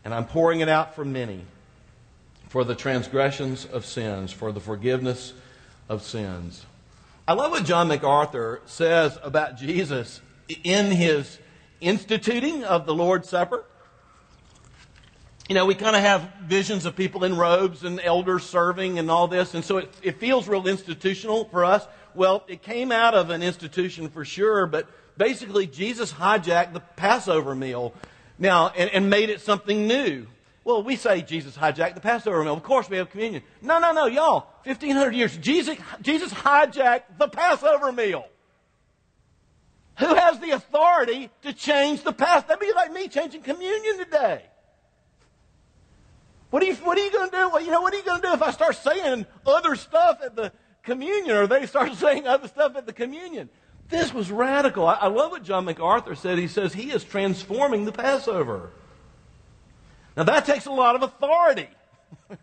And 0.05 0.15
I'm 0.15 0.27
pouring 0.27 0.61
it 0.61 0.69
out 0.69 0.95
for 0.95 1.05
many 1.05 1.43
for 2.49 2.65
the 2.65 2.75
transgressions 2.75 3.65
of 3.65 3.87
sins, 3.87 4.31
for 4.31 4.53
the 4.53 4.61
forgiveness 4.61 5.33
of 5.89 6.03
sins. 6.03 6.67
I 7.27 7.33
love 7.33 7.51
what 7.51 7.65
John 7.65 7.89
MacArthur 7.89 8.61
says 8.67 9.19
about 9.23 9.57
Jesus 9.57 10.21
in 10.65 10.91
his 10.91 11.39
instituting 11.81 12.65
of 12.65 12.85
the 12.85 12.95
Lord's 12.95 13.29
Supper. 13.29 13.65
You 15.49 15.57
know, 15.57 15.67
we 15.67 15.75
kind 15.75 15.97
of 15.97 16.03
have 16.03 16.31
visions 16.45 16.87
of 16.87 16.95
people 16.95 17.25
in 17.25 17.37
robes 17.37 17.83
and 17.83 18.01
elders 18.01 18.45
serving 18.45 18.99
and 18.99 19.11
all 19.11 19.27
this, 19.27 19.55
and 19.55 19.65
so 19.65 19.79
it, 19.79 19.93
it 20.03 20.19
feels 20.19 20.47
real 20.47 20.67
institutional 20.69 21.47
for 21.47 21.65
us. 21.65 21.87
Well, 22.15 22.45
it 22.47 22.63
came 22.63 22.93
out 22.93 23.15
of 23.15 23.31
an 23.31 23.43
institution 23.43 24.09
for 24.09 24.25
sure, 24.25 24.67
but 24.67 24.89
basically 25.17 25.67
Jesus 25.67 26.13
hijacked 26.13 26.73
the 26.73 26.81
Passover 26.81 27.55
meal 27.55 27.93
now 28.39 28.69
and, 28.69 28.91
and 28.91 29.11
made 29.11 29.31
it 29.31 29.41
something 29.41 29.87
new. 29.87 30.27
Well, 30.65 30.85
we 30.85 30.95
say 30.95 31.23
Jesus 31.23 31.57
hijacked 31.57 31.95
the 31.95 32.01
Passover 32.01 32.45
meal. 32.45 32.55
Of 32.55 32.63
course, 32.63 32.89
we 32.89 32.99
have 32.99 33.11
communion. 33.11 33.43
No, 33.61 33.81
no, 33.81 33.93
no, 33.93 34.07
y'all. 34.07 34.47
1,500 34.65 35.13
years. 35.13 35.37
Jesus, 35.39 35.77
Jesus 36.01 36.33
hijacked 36.33 37.19
the 37.19 37.29
Passover 37.29 37.91
meal. 37.91 38.27
Who 39.99 40.15
has 40.15 40.39
the 40.39 40.53
authority 40.53 41.31
to 41.43 41.53
change 41.53 42.03
the 42.03 42.13
past? 42.13 42.47
That'd 42.47 42.61
be 42.61 42.73
like 42.73 42.93
me 42.93 43.09
changing 43.09 43.43
communion 43.43 43.99
today. 43.99 44.45
What 46.53 46.63
are 46.63 46.67
you, 46.67 46.75
what 46.75 46.99
are 46.99 47.03
you 47.03 47.11
going 47.11 47.31
to 47.31 47.35
do? 47.35 47.49
Well, 47.49 47.63
you 47.63 47.71
know, 47.71 47.81
what 47.81 47.95
are 47.95 47.97
you 47.97 48.03
going 48.03 48.21
to 48.21 48.29
do 48.29 48.35
if 48.35 48.43
I 48.43 48.51
start 48.51 48.77
saying 48.77 49.25
other 49.47 49.75
stuff 49.75 50.19
at 50.23 50.37
the 50.37 50.53
communion 50.83 51.35
or 51.35 51.47
they 51.47 51.65
start 51.65 51.95
saying 51.97 52.27
other 52.27 52.47
stuff 52.47 52.77
at 52.77 52.85
the 52.85 52.93
communion? 52.93 53.49
This 53.89 54.13
was 54.13 54.31
radical. 54.31 54.87
I, 54.87 54.97
I 54.97 55.07
love 55.07 55.31
what 55.31 55.45
John 55.45 55.65
MacArthur 55.65 56.15
said. 56.15 56.37
He 56.37 56.49
says 56.49 56.75
he 56.75 56.91
is 56.91 57.05
transforming 57.05 57.87
the 57.87 57.93
Passover. 57.93 58.69
Now, 60.15 60.25
that 60.25 60.45
takes 60.45 60.67
a 60.67 60.71
lot 60.71 60.95
of 60.95 61.03
authority. 61.03 61.69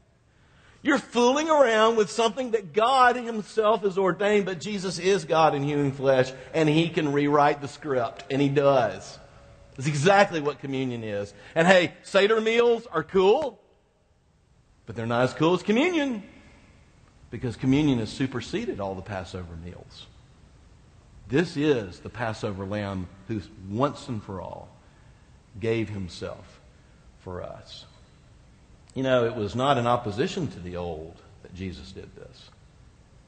You're 0.82 0.98
fooling 0.98 1.48
around 1.48 1.96
with 1.96 2.10
something 2.10 2.52
that 2.52 2.74
God 2.74 3.16
Himself 3.16 3.84
has 3.84 3.96
ordained, 3.96 4.48
but 4.48 4.60
Jesus 4.60 4.98
is 4.98 5.24
God 5.24 5.54
in 5.54 5.62
human 5.62 5.92
flesh, 5.92 6.32
and 6.56 6.68
He 6.68 6.90
can 6.90 7.14
rewrite 7.14 7.62
the 7.62 7.68
script, 7.68 8.24
and 8.32 8.42
He 8.42 8.50
does. 8.50 9.20
That's 9.76 9.88
exactly 9.88 10.42
what 10.42 10.58
communion 10.58 11.04
is. 11.04 11.32
And 11.54 11.68
hey, 11.68 11.94
Seder 12.02 12.42
meals 12.42 12.88
are 12.88 13.04
cool, 13.04 13.59
but 14.90 14.96
they're 14.96 15.06
not 15.06 15.22
as 15.22 15.36
cool 15.36 15.54
as 15.54 15.62
communion, 15.62 16.24
because 17.30 17.56
communion 17.56 18.00
has 18.00 18.10
superseded 18.10 18.80
all 18.80 18.96
the 18.96 19.04
Passover 19.04 19.56
meals. 19.64 20.08
This 21.28 21.56
is 21.56 22.00
the 22.00 22.10
Passover 22.10 22.66
lamb 22.66 23.08
who 23.28 23.40
once 23.70 24.08
and 24.08 24.24
for 24.24 24.42
all 24.42 24.68
gave 25.60 25.90
Himself 25.90 26.60
for 27.20 27.44
us. 27.44 27.86
You 28.96 29.04
know, 29.04 29.26
it 29.26 29.36
was 29.36 29.56
not 29.56 29.78
in 29.78 29.86
opposition 29.86 30.48
to 30.48 30.60
the 30.60 30.78
old 30.78 31.22
that 31.44 31.54
Jesus 31.54 31.92
did 31.92 32.10
this, 32.16 32.50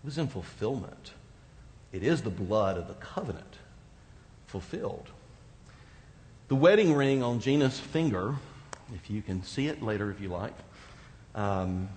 it 0.02 0.06
was 0.06 0.18
in 0.18 0.30
fulfillment. 0.30 1.14
It 1.92 2.02
is 2.02 2.24
the 2.24 2.32
blood 2.32 2.76
of 2.76 2.88
the 2.88 2.96
covenant 2.96 3.58
fulfilled. 4.48 5.10
The 6.48 6.56
wedding 6.56 6.96
ring 6.96 7.22
on 7.22 7.40
Gina's 7.40 7.80
finger, 7.80 8.38
if 8.96 9.12
you 9.12 9.22
can 9.22 9.44
see 9.44 9.68
it 9.68 9.84
later 9.84 10.10
if 10.10 10.20
you 10.20 10.30
like, 10.30 10.56
um, 11.36 11.90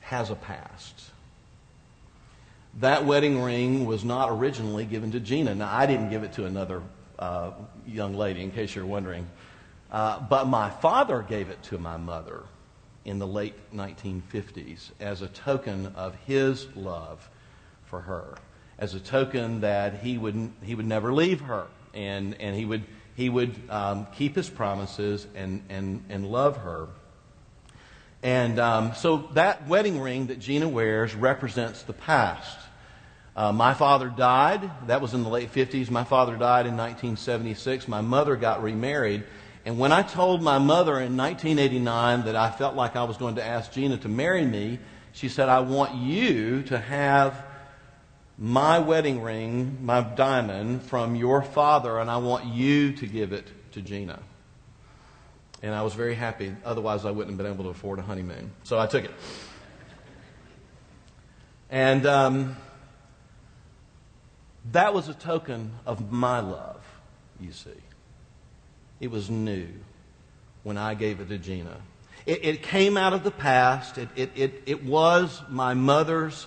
has 0.00 0.30
a 0.30 0.34
past. 0.34 1.10
That 2.78 3.04
wedding 3.04 3.42
ring 3.42 3.84
was 3.84 4.04
not 4.04 4.30
originally 4.30 4.84
given 4.84 5.10
to 5.12 5.20
Gina. 5.20 5.54
Now, 5.54 5.74
I 5.74 5.86
didn't 5.86 6.10
give 6.10 6.22
it 6.22 6.32
to 6.34 6.44
another 6.44 6.82
uh, 7.18 7.52
young 7.86 8.14
lady, 8.14 8.42
in 8.42 8.50
case 8.50 8.74
you're 8.74 8.86
wondering. 8.86 9.26
Uh, 9.90 10.20
but 10.20 10.46
my 10.46 10.70
father 10.70 11.22
gave 11.22 11.48
it 11.48 11.62
to 11.64 11.78
my 11.78 11.96
mother 11.96 12.44
in 13.04 13.18
the 13.18 13.26
late 13.26 13.54
1950s 13.74 14.90
as 15.00 15.22
a 15.22 15.28
token 15.28 15.86
of 15.96 16.14
his 16.26 16.66
love 16.76 17.28
for 17.86 18.00
her, 18.00 18.36
as 18.78 18.94
a 18.94 19.00
token 19.00 19.60
that 19.60 20.00
he 20.00 20.16
would, 20.16 20.52
he 20.62 20.74
would 20.74 20.86
never 20.86 21.12
leave 21.12 21.40
her 21.40 21.66
and, 21.92 22.36
and 22.40 22.54
he 22.54 22.64
would, 22.64 22.84
he 23.16 23.28
would 23.28 23.54
um, 23.68 24.06
keep 24.14 24.36
his 24.36 24.48
promises 24.48 25.26
and, 25.34 25.62
and, 25.68 26.04
and 26.08 26.26
love 26.26 26.56
her. 26.58 26.88
And 28.22 28.58
um, 28.58 28.94
so 28.94 29.28
that 29.32 29.66
wedding 29.66 30.00
ring 30.00 30.26
that 30.26 30.38
Gina 30.38 30.68
wears 30.68 31.14
represents 31.14 31.82
the 31.82 31.92
past. 31.92 32.58
Uh, 33.34 33.52
my 33.52 33.72
father 33.72 34.08
died. 34.08 34.70
That 34.86 35.00
was 35.00 35.14
in 35.14 35.22
the 35.22 35.30
late 35.30 35.52
50s. 35.52 35.90
My 35.90 36.04
father 36.04 36.32
died 36.32 36.66
in 36.66 36.76
1976. 36.76 37.88
My 37.88 38.02
mother 38.02 38.36
got 38.36 38.62
remarried. 38.62 39.24
And 39.64 39.78
when 39.78 39.92
I 39.92 40.02
told 40.02 40.42
my 40.42 40.58
mother 40.58 41.00
in 41.00 41.16
1989 41.16 42.24
that 42.24 42.36
I 42.36 42.50
felt 42.50 42.74
like 42.74 42.96
I 42.96 43.04
was 43.04 43.16
going 43.16 43.36
to 43.36 43.44
ask 43.44 43.72
Gina 43.72 43.96
to 43.98 44.08
marry 44.08 44.44
me, 44.44 44.78
she 45.12 45.28
said, 45.28 45.48
I 45.48 45.60
want 45.60 45.94
you 45.94 46.62
to 46.64 46.78
have 46.78 47.46
my 48.38 48.78
wedding 48.78 49.22
ring, 49.22 49.78
my 49.82 50.00
diamond, 50.00 50.82
from 50.82 51.14
your 51.14 51.42
father, 51.42 51.98
and 51.98 52.10
I 52.10 52.16
want 52.18 52.46
you 52.46 52.92
to 52.94 53.06
give 53.06 53.32
it 53.32 53.46
to 53.72 53.82
Gina. 53.82 54.18
And 55.62 55.74
I 55.74 55.82
was 55.82 55.94
very 55.94 56.14
happy. 56.14 56.54
Otherwise, 56.64 57.04
I 57.04 57.10
wouldn't 57.10 57.30
have 57.30 57.36
been 57.36 57.52
able 57.52 57.64
to 57.64 57.70
afford 57.70 57.98
a 57.98 58.02
honeymoon. 58.02 58.50
So 58.64 58.78
I 58.78 58.86
took 58.86 59.04
it. 59.04 59.10
And 61.70 62.06
um, 62.06 62.56
that 64.72 64.94
was 64.94 65.08
a 65.08 65.14
token 65.14 65.72
of 65.86 66.10
my 66.10 66.40
love, 66.40 66.82
you 67.38 67.52
see. 67.52 67.70
It 69.00 69.10
was 69.10 69.30
new 69.30 69.68
when 70.62 70.76
I 70.76 70.94
gave 70.94 71.20
it 71.20 71.28
to 71.28 71.38
Gina. 71.38 71.76
It, 72.26 72.44
it 72.44 72.62
came 72.62 72.96
out 72.96 73.12
of 73.12 73.24
the 73.24 73.30
past. 73.30 73.98
It, 73.98 74.08
it, 74.16 74.30
it, 74.34 74.62
it 74.66 74.84
was 74.84 75.42
my 75.48 75.74
mother's 75.74 76.46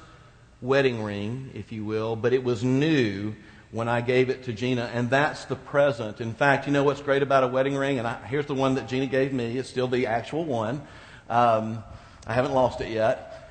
wedding 0.62 1.03
ring, 1.03 1.51
if 1.53 1.72
you 1.72 1.84
will, 1.84 2.15
but 2.15 2.34
it 2.34 2.43
was 2.43 2.63
new 2.63 3.36
when 3.74 3.89
I 3.89 4.01
gave 4.01 4.30
it 4.30 4.44
to 4.44 4.53
Gina, 4.53 4.89
and 4.94 5.10
that's 5.10 5.46
the 5.46 5.56
present. 5.56 6.22
In 6.22 6.36
fact, 6.36 6.68
you 6.68 6.72
know 6.72 6.84
what's 6.84 7.01
great 7.01 7.24
about 7.24 7.44
a 7.44 7.48
wedding 7.48 7.75
ring? 7.75 7.98
And 7.98 8.08
I, 8.08 8.24
here's 8.27 8.46
the 8.46 8.53
one 8.53 8.75
that 8.75 8.88
Gina 8.88 9.08
gave 9.08 9.34
me. 9.34 9.58
It's 9.58 9.68
still 9.68 9.88
the 9.88 10.06
actual 10.06 10.46
one. 10.46 10.84
Um, 11.27 11.84
I 12.27 12.34
haven't 12.34 12.53
lost 12.53 12.82
it 12.82 12.89
yet. 12.89 13.50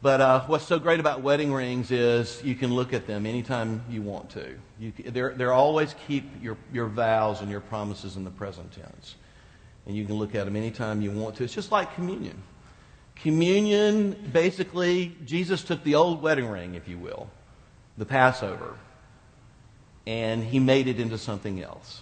But 0.00 0.20
uh, 0.22 0.40
what's 0.46 0.64
so 0.64 0.78
great 0.78 1.00
about 1.00 1.20
wedding 1.20 1.52
rings 1.52 1.90
is 1.90 2.40
you 2.42 2.54
can 2.54 2.72
look 2.72 2.94
at 2.94 3.06
them 3.06 3.26
anytime 3.26 3.82
you 3.90 4.00
want 4.00 4.30
to. 4.30 4.54
You, 4.78 4.92
they're, 5.06 5.34
they're 5.34 5.52
always 5.52 5.94
keep 6.06 6.24
your, 6.42 6.56
your 6.72 6.86
vows 6.86 7.42
and 7.42 7.50
your 7.50 7.60
promises 7.60 8.16
in 8.16 8.24
the 8.24 8.30
present 8.30 8.72
tense. 8.72 9.16
And 9.86 9.94
you 9.94 10.06
can 10.06 10.14
look 10.14 10.34
at 10.34 10.46
them 10.46 10.56
anytime 10.56 11.02
you 11.02 11.10
want 11.10 11.36
to. 11.36 11.44
It's 11.44 11.54
just 11.54 11.70
like 11.70 11.94
communion. 11.94 12.40
Communion, 13.16 14.30
basically, 14.32 15.14
Jesus 15.26 15.62
took 15.62 15.84
the 15.84 15.96
old 15.96 16.22
wedding 16.22 16.46
ring, 16.46 16.74
if 16.74 16.88
you 16.88 16.96
will, 16.96 17.28
the 17.98 18.06
Passover, 18.06 18.76
and 20.08 20.42
he 20.42 20.58
made 20.58 20.88
it 20.88 20.98
into 20.98 21.18
something 21.18 21.62
else. 21.62 22.00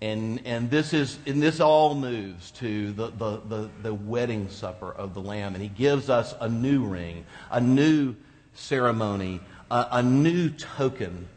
And, 0.00 0.40
and 0.46 0.70
this 0.70 0.94
is 0.94 1.18
and 1.26 1.42
this 1.42 1.58
all 1.58 1.96
moves 1.96 2.52
to 2.52 2.92
the, 2.92 3.08
the, 3.08 3.40
the, 3.48 3.70
the 3.82 3.94
wedding 3.94 4.48
supper 4.48 4.92
of 4.92 5.12
the 5.12 5.20
Lamb. 5.20 5.54
And 5.54 5.62
he 5.62 5.68
gives 5.68 6.08
us 6.08 6.32
a 6.40 6.48
new 6.48 6.84
ring, 6.84 7.26
a 7.50 7.60
new 7.60 8.14
ceremony, 8.54 9.40
a, 9.68 9.88
a 9.92 10.02
new 10.02 10.48
token 10.50 11.28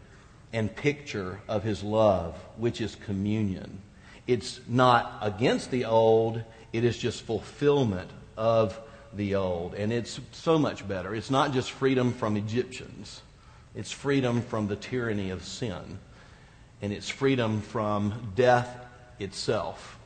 and 0.53 0.73
picture 0.73 1.39
of 1.47 1.63
his 1.63 1.81
love, 1.81 2.35
which 2.57 2.79
is 2.79 2.95
communion. 2.95 3.81
It's 4.27 4.59
not 4.67 5.17
against 5.21 5.71
the 5.71 5.85
old, 5.85 6.43
it 6.73 6.83
is 6.83 6.95
just 6.95 7.23
fulfillment 7.23 8.11
of 8.37 8.79
the 9.13 9.33
old. 9.33 9.73
And 9.73 9.91
it's 9.91 10.19
so 10.31 10.59
much 10.59 10.87
better. 10.87 11.15
It's 11.15 11.31
not 11.31 11.53
just 11.53 11.71
freedom 11.71 12.13
from 12.13 12.37
Egyptians, 12.37 13.21
it's 13.75 13.91
freedom 13.91 14.41
from 14.41 14.67
the 14.67 14.75
tyranny 14.75 15.31
of 15.31 15.43
sin. 15.43 15.99
And 16.81 16.93
it's 16.93 17.09
freedom 17.09 17.61
from 17.61 18.31
death 18.35 18.85
itself. 19.19 19.99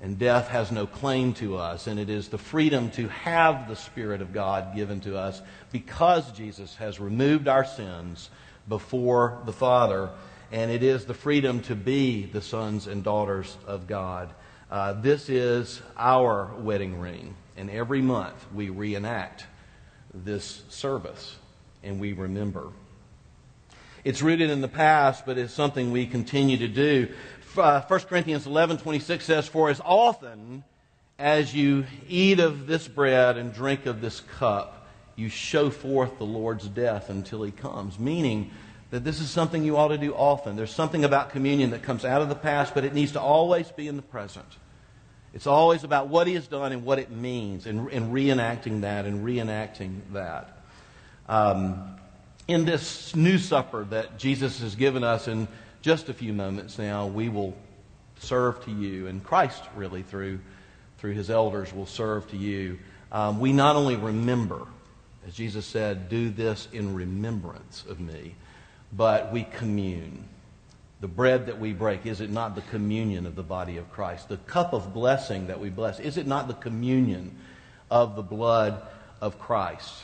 And 0.00 0.18
death 0.18 0.48
has 0.48 0.72
no 0.72 0.86
claim 0.86 1.34
to 1.34 1.56
us. 1.56 1.86
And 1.86 2.00
it 2.00 2.08
is 2.08 2.28
the 2.28 2.38
freedom 2.38 2.90
to 2.92 3.08
have 3.08 3.68
the 3.68 3.76
Spirit 3.76 4.22
of 4.22 4.32
God 4.32 4.74
given 4.74 5.00
to 5.00 5.18
us 5.18 5.42
because 5.70 6.30
Jesus 6.32 6.74
has 6.76 6.98
removed 6.98 7.48
our 7.48 7.64
sins 7.64 8.30
before 8.68 9.42
the 9.44 9.52
Father. 9.52 10.10
And 10.50 10.70
it 10.70 10.82
is 10.82 11.04
the 11.04 11.14
freedom 11.14 11.60
to 11.62 11.74
be 11.74 12.24
the 12.24 12.40
sons 12.40 12.86
and 12.86 13.04
daughters 13.04 13.56
of 13.66 13.86
God. 13.86 14.32
Uh, 14.70 14.94
this 14.94 15.28
is 15.28 15.82
our 15.98 16.50
wedding 16.58 16.98
ring. 17.00 17.34
And 17.56 17.68
every 17.68 18.00
month 18.00 18.46
we 18.54 18.70
reenact 18.70 19.44
this 20.14 20.62
service 20.70 21.36
and 21.82 22.00
we 22.00 22.14
remember. 22.14 22.70
It's 24.04 24.22
rooted 24.22 24.50
in 24.50 24.60
the 24.60 24.68
past, 24.68 25.26
but 25.26 25.38
it's 25.38 25.52
something 25.52 25.92
we 25.92 26.06
continue 26.06 26.56
to 26.58 26.68
do. 26.68 27.08
Uh, 27.56 27.82
1 27.82 28.00
Corinthians 28.00 28.46
11 28.46 28.78
26 28.78 29.24
says, 29.24 29.48
For 29.48 29.70
as 29.70 29.80
often 29.84 30.64
as 31.18 31.54
you 31.54 31.84
eat 32.08 32.40
of 32.40 32.66
this 32.66 32.88
bread 32.88 33.36
and 33.36 33.52
drink 33.52 33.86
of 33.86 34.00
this 34.00 34.20
cup, 34.20 34.88
you 35.16 35.28
show 35.28 35.68
forth 35.68 36.16
the 36.18 36.24
Lord's 36.24 36.66
death 36.66 37.10
until 37.10 37.42
he 37.42 37.50
comes. 37.50 37.98
Meaning 37.98 38.50
that 38.90 39.04
this 39.04 39.20
is 39.20 39.30
something 39.30 39.64
you 39.64 39.76
ought 39.76 39.88
to 39.88 39.98
do 39.98 40.14
often. 40.14 40.56
There's 40.56 40.74
something 40.74 41.04
about 41.04 41.30
communion 41.30 41.70
that 41.70 41.82
comes 41.82 42.04
out 42.04 42.22
of 42.22 42.28
the 42.28 42.34
past, 42.34 42.74
but 42.74 42.84
it 42.84 42.94
needs 42.94 43.12
to 43.12 43.20
always 43.20 43.70
be 43.70 43.86
in 43.86 43.96
the 43.96 44.02
present. 44.02 44.46
It's 45.32 45.46
always 45.46 45.84
about 45.84 46.08
what 46.08 46.26
he 46.26 46.34
has 46.34 46.48
done 46.48 46.72
and 46.72 46.84
what 46.84 46.98
it 46.98 47.10
means, 47.10 47.66
and, 47.66 47.88
and 47.92 48.12
reenacting 48.12 48.80
that 48.80 49.06
and 49.06 49.24
reenacting 49.24 50.00
that. 50.12 50.62
Um, 51.28 51.99
in 52.50 52.64
this 52.64 53.14
new 53.14 53.38
supper 53.38 53.84
that 53.90 54.18
Jesus 54.18 54.60
has 54.60 54.74
given 54.74 55.04
us 55.04 55.28
in 55.28 55.46
just 55.82 56.08
a 56.08 56.14
few 56.14 56.32
moments 56.32 56.78
now, 56.78 57.06
we 57.06 57.28
will 57.28 57.56
serve 58.18 58.64
to 58.64 58.70
you, 58.70 59.06
and 59.06 59.24
Christ, 59.24 59.62
really, 59.74 60.02
through, 60.02 60.40
through 60.98 61.12
his 61.12 61.30
elders, 61.30 61.72
will 61.72 61.86
serve 61.86 62.28
to 62.30 62.36
you. 62.36 62.78
Um, 63.12 63.40
we 63.40 63.52
not 63.52 63.76
only 63.76 63.96
remember, 63.96 64.66
as 65.26 65.34
Jesus 65.34 65.64
said, 65.64 66.08
do 66.08 66.30
this 66.30 66.68
in 66.72 66.94
remembrance 66.94 67.84
of 67.88 68.00
me, 68.00 68.34
but 68.92 69.32
we 69.32 69.44
commune. 69.44 70.24
The 71.00 71.08
bread 71.08 71.46
that 71.46 71.58
we 71.58 71.72
break, 71.72 72.04
is 72.04 72.20
it 72.20 72.30
not 72.30 72.54
the 72.54 72.62
communion 72.62 73.24
of 73.26 73.36
the 73.36 73.42
body 73.42 73.78
of 73.78 73.90
Christ? 73.90 74.28
The 74.28 74.36
cup 74.36 74.74
of 74.74 74.92
blessing 74.92 75.46
that 75.46 75.58
we 75.58 75.70
bless, 75.70 75.98
is 75.98 76.18
it 76.18 76.26
not 76.26 76.46
the 76.46 76.54
communion 76.54 77.36
of 77.90 78.16
the 78.16 78.22
blood 78.22 78.82
of 79.20 79.38
Christ? 79.38 79.94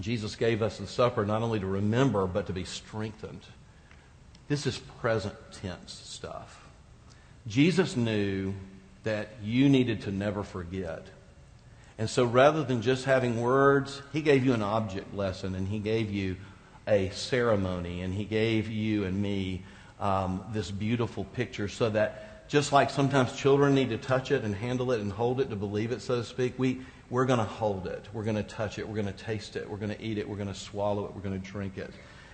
Jesus 0.00 0.36
gave 0.36 0.62
us 0.62 0.78
the 0.78 0.86
supper 0.86 1.24
not 1.24 1.42
only 1.42 1.60
to 1.60 1.66
remember, 1.66 2.26
but 2.26 2.46
to 2.46 2.52
be 2.52 2.64
strengthened. 2.64 3.40
This 4.48 4.66
is 4.66 4.78
present 4.78 5.34
tense 5.52 5.92
stuff. 6.04 6.66
Jesus 7.46 7.96
knew 7.96 8.54
that 9.04 9.28
you 9.42 9.68
needed 9.68 10.02
to 10.02 10.10
never 10.10 10.42
forget. 10.42 11.06
And 11.98 12.10
so 12.10 12.24
rather 12.24 12.62
than 12.62 12.82
just 12.82 13.04
having 13.04 13.40
words, 13.40 14.02
he 14.12 14.20
gave 14.20 14.44
you 14.44 14.52
an 14.52 14.62
object 14.62 15.14
lesson 15.14 15.54
and 15.54 15.66
he 15.66 15.78
gave 15.78 16.10
you 16.12 16.36
a 16.86 17.10
ceremony 17.10 18.02
and 18.02 18.12
he 18.12 18.24
gave 18.24 18.68
you 18.68 19.04
and 19.04 19.20
me 19.20 19.62
um, 19.98 20.44
this 20.52 20.70
beautiful 20.70 21.24
picture 21.24 21.68
so 21.68 21.88
that 21.90 22.35
just 22.48 22.72
like 22.72 22.90
sometimes 22.90 23.32
children 23.32 23.74
need 23.74 23.90
to 23.90 23.98
touch 23.98 24.30
it 24.30 24.44
and 24.44 24.54
handle 24.54 24.92
it 24.92 25.00
and 25.00 25.12
hold 25.12 25.40
it 25.40 25.50
to 25.50 25.56
believe 25.56 25.92
it, 25.92 26.00
so 26.02 26.16
to 26.16 26.24
speak, 26.24 26.54
we, 26.58 26.80
we're 27.10 27.24
going 27.24 27.38
to 27.38 27.44
hold 27.44 27.86
it. 27.86 28.04
We're 28.12 28.24
going 28.24 28.36
to 28.36 28.42
touch 28.42 28.78
it. 28.78 28.88
We're 28.88 28.94
going 28.94 29.06
to 29.06 29.24
taste 29.24 29.56
it. 29.56 29.68
We're 29.68 29.76
going 29.76 29.94
to 29.94 30.02
eat 30.02 30.18
it. 30.18 30.28
We're 30.28 30.36
going 30.36 30.52
to 30.52 30.54
swallow 30.54 31.06
it. 31.06 31.14
We're 31.14 31.22
going 31.22 31.40
to 31.40 31.46
drink 31.46 31.78
it. 31.78 31.90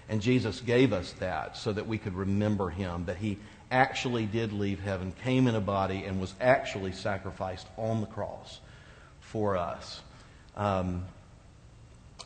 And 0.09 0.21
Jesus 0.21 0.61
gave 0.61 0.93
us 0.93 1.13
that 1.21 1.57
so 1.57 1.73
that 1.73 1.87
we 1.87 1.99
could 1.99 2.15
remember 2.15 2.69
him, 2.69 3.07
that 3.07 3.17
he 3.17 3.39
actually 3.71 4.27
did 4.27 4.53
leave 4.53 4.81
heaven, 4.81 5.13
came 5.25 5.47
in 5.47 5.55
a 5.55 5.61
body, 5.61 6.05
and 6.05 6.21
was 6.21 6.35
actually 6.41 6.93
sacrificed 6.93 7.67
on 7.79 8.01
the 8.01 8.07
cross 8.07 8.61
for 9.21 9.57
us. 9.57 10.01
Um, 10.57 11.07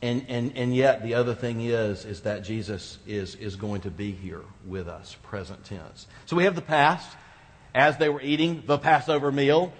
and, 0.02 0.26
and, 0.28 0.56
and 0.56 0.74
yet, 0.74 1.02
the 1.02 1.14
other 1.14 1.34
thing 1.34 1.60
is, 1.60 2.04
is 2.04 2.22
that 2.22 2.44
Jesus 2.44 2.98
is, 3.06 3.34
is 3.36 3.56
going 3.56 3.82
to 3.82 3.90
be 3.90 4.10
here 4.12 4.42
with 4.66 4.88
us, 4.88 5.16
present 5.22 5.64
tense. 5.64 6.06
So 6.26 6.36
we 6.36 6.44
have 6.44 6.54
the 6.54 6.62
past. 6.62 7.08
As 7.76 7.98
they 7.98 8.08
were 8.08 8.22
eating 8.22 8.62
the 8.64 8.78
Passover 8.78 9.30
meal, 9.30 9.70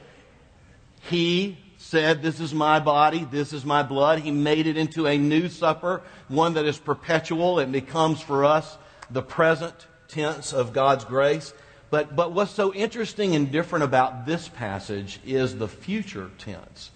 he 1.08 1.56
said, 1.78 2.22
This 2.22 2.40
is 2.40 2.52
my 2.52 2.78
body, 2.78 3.26
this 3.30 3.54
is 3.54 3.64
my 3.64 3.82
blood. 3.82 4.18
He 4.18 4.30
made 4.30 4.66
it 4.66 4.76
into 4.76 5.06
a 5.06 5.16
new 5.16 5.48
supper, 5.48 6.02
one 6.28 6.52
that 6.54 6.66
is 6.66 6.76
perpetual. 6.76 7.58
It 7.58 7.72
becomes 7.72 8.20
for 8.20 8.44
us 8.44 8.76
the 9.10 9.22
present 9.22 9.86
tense 10.08 10.52
of 10.52 10.74
God's 10.74 11.06
grace. 11.06 11.54
But, 11.88 12.14
but 12.14 12.32
what's 12.32 12.50
so 12.50 12.74
interesting 12.74 13.34
and 13.34 13.50
different 13.50 13.86
about 13.86 14.26
this 14.26 14.46
passage 14.46 15.18
is 15.24 15.56
the 15.56 15.68
future 15.68 16.30
tense 16.36 16.90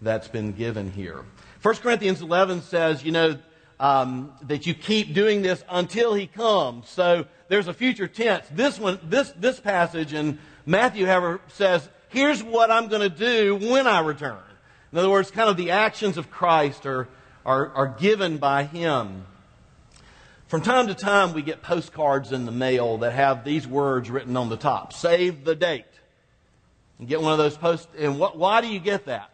that's 0.00 0.28
been 0.28 0.52
given 0.52 0.92
here. 0.92 1.24
1 1.62 1.74
Corinthians 1.76 2.22
11 2.22 2.62
says, 2.62 3.02
you 3.02 3.10
know, 3.10 3.36
um, 3.84 4.32
that 4.44 4.66
you 4.66 4.72
keep 4.72 5.12
doing 5.12 5.42
this 5.42 5.62
until 5.68 6.14
he 6.14 6.26
comes. 6.26 6.88
So 6.88 7.26
there's 7.48 7.68
a 7.68 7.74
future 7.74 8.08
tense. 8.08 8.46
This 8.50 8.78
one, 8.78 8.98
this, 9.02 9.30
this 9.32 9.60
passage 9.60 10.14
in 10.14 10.38
Matthew, 10.64 11.04
however, 11.04 11.42
says, 11.48 11.86
here's 12.08 12.42
what 12.42 12.70
I'm 12.70 12.88
going 12.88 13.02
to 13.02 13.14
do 13.14 13.56
when 13.56 13.86
I 13.86 14.00
return. 14.00 14.38
In 14.90 14.96
other 14.96 15.10
words, 15.10 15.30
kind 15.30 15.50
of 15.50 15.58
the 15.58 15.72
actions 15.72 16.16
of 16.16 16.30
Christ 16.30 16.86
are, 16.86 17.08
are, 17.44 17.68
are 17.74 17.88
given 17.88 18.38
by 18.38 18.64
him. 18.64 19.26
From 20.46 20.62
time 20.62 20.86
to 20.86 20.94
time, 20.94 21.34
we 21.34 21.42
get 21.42 21.60
postcards 21.60 22.32
in 22.32 22.46
the 22.46 22.52
mail 22.52 22.96
that 22.98 23.12
have 23.12 23.44
these 23.44 23.66
words 23.66 24.08
written 24.08 24.34
on 24.38 24.48
the 24.48 24.56
top 24.56 24.94
Save 24.94 25.44
the 25.44 25.54
date. 25.54 25.84
You 26.98 27.06
get 27.06 27.20
one 27.20 27.32
of 27.32 27.38
those 27.38 27.58
posts, 27.58 27.88
and 27.98 28.18
what, 28.18 28.38
why 28.38 28.62
do 28.62 28.68
you 28.68 28.80
get 28.80 29.04
that? 29.06 29.28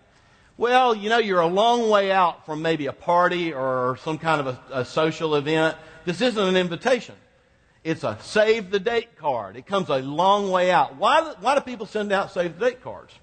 Well, 0.61 0.95
you 0.95 1.09
know, 1.09 1.17
you're 1.17 1.41
a 1.41 1.47
long 1.47 1.89
way 1.89 2.13
out 2.13 2.45
from 2.45 2.61
maybe 2.61 2.85
a 2.85 2.93
party 2.93 3.55
or 3.55 3.97
some 4.03 4.19
kind 4.19 4.43
of 4.43 4.47
a, 4.47 4.81
a 4.81 4.85
social 4.85 5.37
event. 5.37 5.75
This 6.05 6.21
isn't 6.21 6.49
an 6.49 6.55
invitation. 6.55 7.15
It's 7.83 8.05
a 8.05 8.19
save 8.21 8.71
the 8.71 8.79
date 8.79 9.17
card. 9.17 9.57
It 9.57 9.65
comes 9.65 9.89
a 9.89 10.01
long 10.01 10.51
way 10.51 10.71
out. 10.71 10.97
Why, 10.97 11.33
why 11.41 11.55
do 11.55 11.63
people 11.63 11.87
send 11.87 12.13
out 12.13 12.31
save 12.31 12.59
the 12.59 12.67
date 12.69 12.83
cards? 12.83 13.15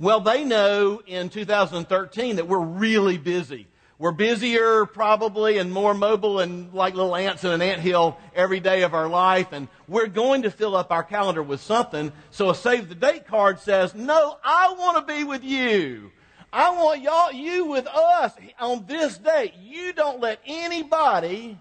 Well, 0.00 0.18
they 0.18 0.42
know 0.42 1.00
in 1.06 1.28
2013 1.28 2.34
that 2.34 2.48
we're 2.48 2.58
really 2.58 3.16
busy. 3.16 3.68
We're 4.00 4.10
busier 4.10 4.86
probably 4.86 5.58
and 5.58 5.72
more 5.72 5.94
mobile 5.94 6.40
and 6.40 6.74
like 6.74 6.94
little 6.94 7.14
ants 7.14 7.44
in 7.44 7.52
an 7.52 7.62
ant 7.62 7.80
hill 7.80 8.16
every 8.34 8.58
day 8.58 8.82
of 8.82 8.92
our 8.92 9.06
life. 9.06 9.52
And 9.52 9.68
we're 9.86 10.08
going 10.08 10.42
to 10.42 10.50
fill 10.50 10.74
up 10.74 10.90
our 10.90 11.04
calendar 11.04 11.44
with 11.44 11.60
something. 11.60 12.10
So 12.32 12.50
a 12.50 12.56
save 12.56 12.88
the 12.88 12.96
date 12.96 13.28
card 13.28 13.60
says, 13.60 13.94
no, 13.94 14.36
I 14.42 14.74
want 14.76 15.06
to 15.06 15.14
be 15.14 15.22
with 15.22 15.44
you. 15.44 16.10
I 16.56 16.70
want 16.70 17.02
y'all, 17.02 17.32
you 17.32 17.66
with 17.66 17.86
us 17.86 18.32
on 18.58 18.86
this 18.86 19.18
date. 19.18 19.52
You 19.60 19.92
don't 19.92 20.20
let 20.20 20.40
anybody 20.46 21.58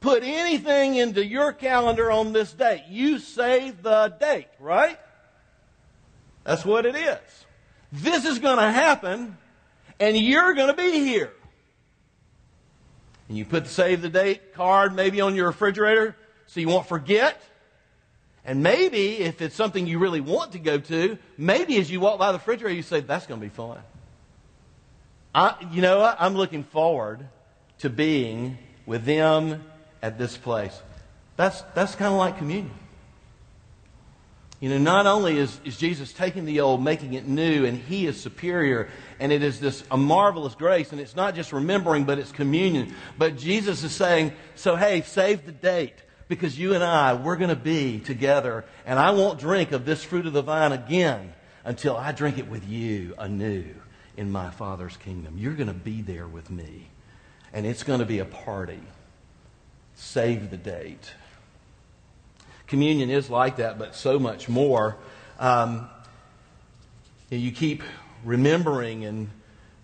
put 0.00 0.24
anything 0.24 0.96
into 0.96 1.24
your 1.24 1.52
calendar 1.52 2.10
on 2.10 2.32
this 2.32 2.52
date. 2.52 2.82
You 2.88 3.20
save 3.20 3.84
the 3.84 4.12
date, 4.18 4.48
right? 4.58 4.98
That's 6.42 6.64
what 6.64 6.86
it 6.86 6.96
is. 6.96 7.46
This 7.92 8.24
is 8.24 8.40
going 8.40 8.56
to 8.56 8.68
happen, 8.68 9.38
and 10.00 10.16
you're 10.16 10.54
going 10.54 10.74
to 10.74 10.82
be 10.82 10.98
here. 11.04 11.32
And 13.28 13.38
you 13.38 13.44
put 13.44 13.62
the 13.62 13.70
save 13.70 14.02
the 14.02 14.08
date 14.08 14.54
card 14.54 14.92
maybe 14.92 15.20
on 15.20 15.36
your 15.36 15.46
refrigerator 15.46 16.16
so 16.48 16.58
you 16.58 16.66
won't 16.66 16.88
forget. 16.88 17.40
And 18.44 18.60
maybe 18.60 19.18
if 19.18 19.40
it's 19.40 19.54
something 19.54 19.86
you 19.86 20.00
really 20.00 20.20
want 20.20 20.50
to 20.52 20.58
go 20.58 20.78
to, 20.78 21.16
maybe 21.38 21.78
as 21.78 21.88
you 21.88 22.00
walk 22.00 22.18
by 22.18 22.32
the 22.32 22.38
refrigerator, 22.38 22.74
you 22.74 22.82
say, 22.82 22.98
that's 22.98 23.28
going 23.28 23.40
to 23.40 23.46
be 23.46 23.50
fun. 23.50 23.78
I, 25.36 25.54
you 25.70 25.82
know 25.82 25.98
what? 25.98 26.16
I'm 26.18 26.34
looking 26.34 26.64
forward 26.64 27.28
to 27.80 27.90
being 27.90 28.56
with 28.86 29.04
them 29.04 29.62
at 30.00 30.16
this 30.16 30.34
place. 30.34 30.80
That's, 31.36 31.60
that's 31.74 31.94
kind 31.94 32.10
of 32.10 32.18
like 32.18 32.38
communion. 32.38 32.72
You 34.58 34.70
know, 34.70 34.78
not 34.78 35.06
only 35.06 35.36
is, 35.36 35.60
is 35.62 35.76
Jesus 35.76 36.14
taking 36.14 36.46
the 36.46 36.60
old, 36.60 36.82
making 36.82 37.12
it 37.12 37.28
new, 37.28 37.66
and 37.66 37.76
he 37.76 38.06
is 38.06 38.18
superior, 38.18 38.88
and 39.20 39.30
it 39.30 39.42
is 39.42 39.60
this 39.60 39.84
a 39.90 39.98
marvelous 39.98 40.54
grace, 40.54 40.92
and 40.92 41.02
it's 41.02 41.14
not 41.14 41.34
just 41.34 41.52
remembering, 41.52 42.04
but 42.04 42.18
it's 42.18 42.32
communion. 42.32 42.94
But 43.18 43.36
Jesus 43.36 43.84
is 43.84 43.92
saying, 43.92 44.32
so 44.54 44.74
hey, 44.74 45.02
save 45.02 45.44
the 45.44 45.52
date, 45.52 45.96
because 46.28 46.58
you 46.58 46.72
and 46.72 46.82
I, 46.82 47.12
we're 47.12 47.36
going 47.36 47.50
to 47.50 47.56
be 47.56 48.00
together, 48.00 48.64
and 48.86 48.98
I 48.98 49.10
won't 49.10 49.38
drink 49.38 49.72
of 49.72 49.84
this 49.84 50.02
fruit 50.02 50.24
of 50.24 50.32
the 50.32 50.40
vine 50.40 50.72
again 50.72 51.34
until 51.62 51.94
I 51.94 52.12
drink 52.12 52.38
it 52.38 52.48
with 52.48 52.66
you 52.66 53.14
anew 53.18 53.74
in 54.16 54.30
my 54.30 54.50
Father's 54.50 54.96
kingdom. 54.96 55.36
You're 55.38 55.54
going 55.54 55.68
to 55.68 55.74
be 55.74 56.02
there 56.02 56.26
with 56.26 56.50
me, 56.50 56.88
and 57.52 57.66
it's 57.66 57.82
going 57.82 58.00
to 58.00 58.06
be 58.06 58.18
a 58.18 58.24
party. 58.24 58.80
Save 59.94 60.50
the 60.50 60.56
date. 60.56 61.12
Communion 62.66 63.10
is 63.10 63.30
like 63.30 63.56
that, 63.56 63.78
but 63.78 63.94
so 63.94 64.18
much 64.18 64.48
more. 64.48 64.96
Um, 65.38 65.88
you 67.30 67.52
keep 67.52 67.82
remembering 68.24 69.04
and 69.04 69.30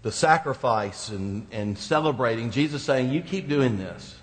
the 0.03 0.12
sacrifice 0.12 1.09
and, 1.09 1.47
and 1.53 1.79
celebrating. 1.79 2.51
Jesus 2.51 2.83
saying, 2.83 3.11
You 3.11 3.23
keep 3.23 3.49
doing 3.49 3.79
this. 3.79 4.16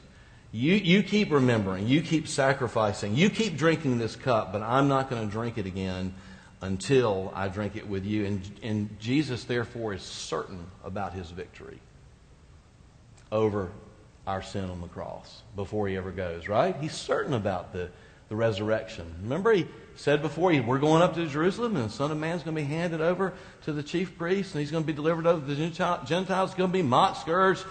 You, 0.52 0.74
you 0.74 1.04
keep 1.04 1.32
remembering. 1.32 1.88
You 1.88 2.02
keep 2.02 2.28
sacrificing. 2.28 3.15
You 3.15 3.30
keep 3.30 3.56
drinking 3.56 4.00
this 4.00 4.15
cup, 4.15 4.52
but 4.52 4.62
I'm 4.62 4.88
not 4.88 5.10
going 5.10 5.26
to 5.26 5.32
drink 5.32 5.58
it 5.58 5.65
again 5.65 6.13
until 6.62 7.32
I 7.36 7.48
drink 7.48 7.76
it 7.76 7.88
with 7.88 8.06
you. 8.06 8.26
And, 8.26 8.60
and 8.62 9.00
Jesus, 9.00 9.43
therefore, 9.45 9.93
is 9.93 10.02
certain 10.02 10.65
about 10.84 11.13
his 11.13 11.32
victory 11.32 11.80
over 13.32 13.69
our 14.28 14.41
sin 14.41 14.69
on 14.69 14.82
the 14.82 14.88
cross 14.88 15.41
before 15.56 15.88
he 15.88 15.95
ever 15.95 16.12
goes, 16.12 16.48
right? 16.48 16.76
He's 16.80 16.93
certain 16.93 17.34
about 17.34 17.74
the 17.74 17.89
the 18.30 18.36
resurrection. 18.36 19.12
Remember, 19.24 19.52
he 19.52 19.67
said 19.95 20.22
before, 20.22 20.54
we're 20.62 20.78
going 20.78 21.02
up 21.02 21.15
to 21.15 21.26
Jerusalem, 21.26 21.76
and 21.76 21.86
the 21.86 21.89
Son 21.89 22.12
of 22.12 22.17
Man's 22.17 22.43
going 22.43 22.56
to 22.56 22.62
be 22.62 22.67
handed 22.67 23.02
over 23.02 23.34
to 23.63 23.74
the 23.74 23.84
chief 23.84 24.17
priests, 24.17 24.54
and 24.54 24.62
he's 24.62 24.72
going 24.72 24.84
to 24.84 24.88
be 24.88 24.93
delivered 24.93 25.26
over 25.26 25.41
to 25.41 25.56
the 25.56 25.69
Gentiles. 26.06 26.54
Going 26.54 26.69
to 26.69 26.74
be 26.74 26.84
mocked, 26.84 27.22
scourged, 27.22 27.65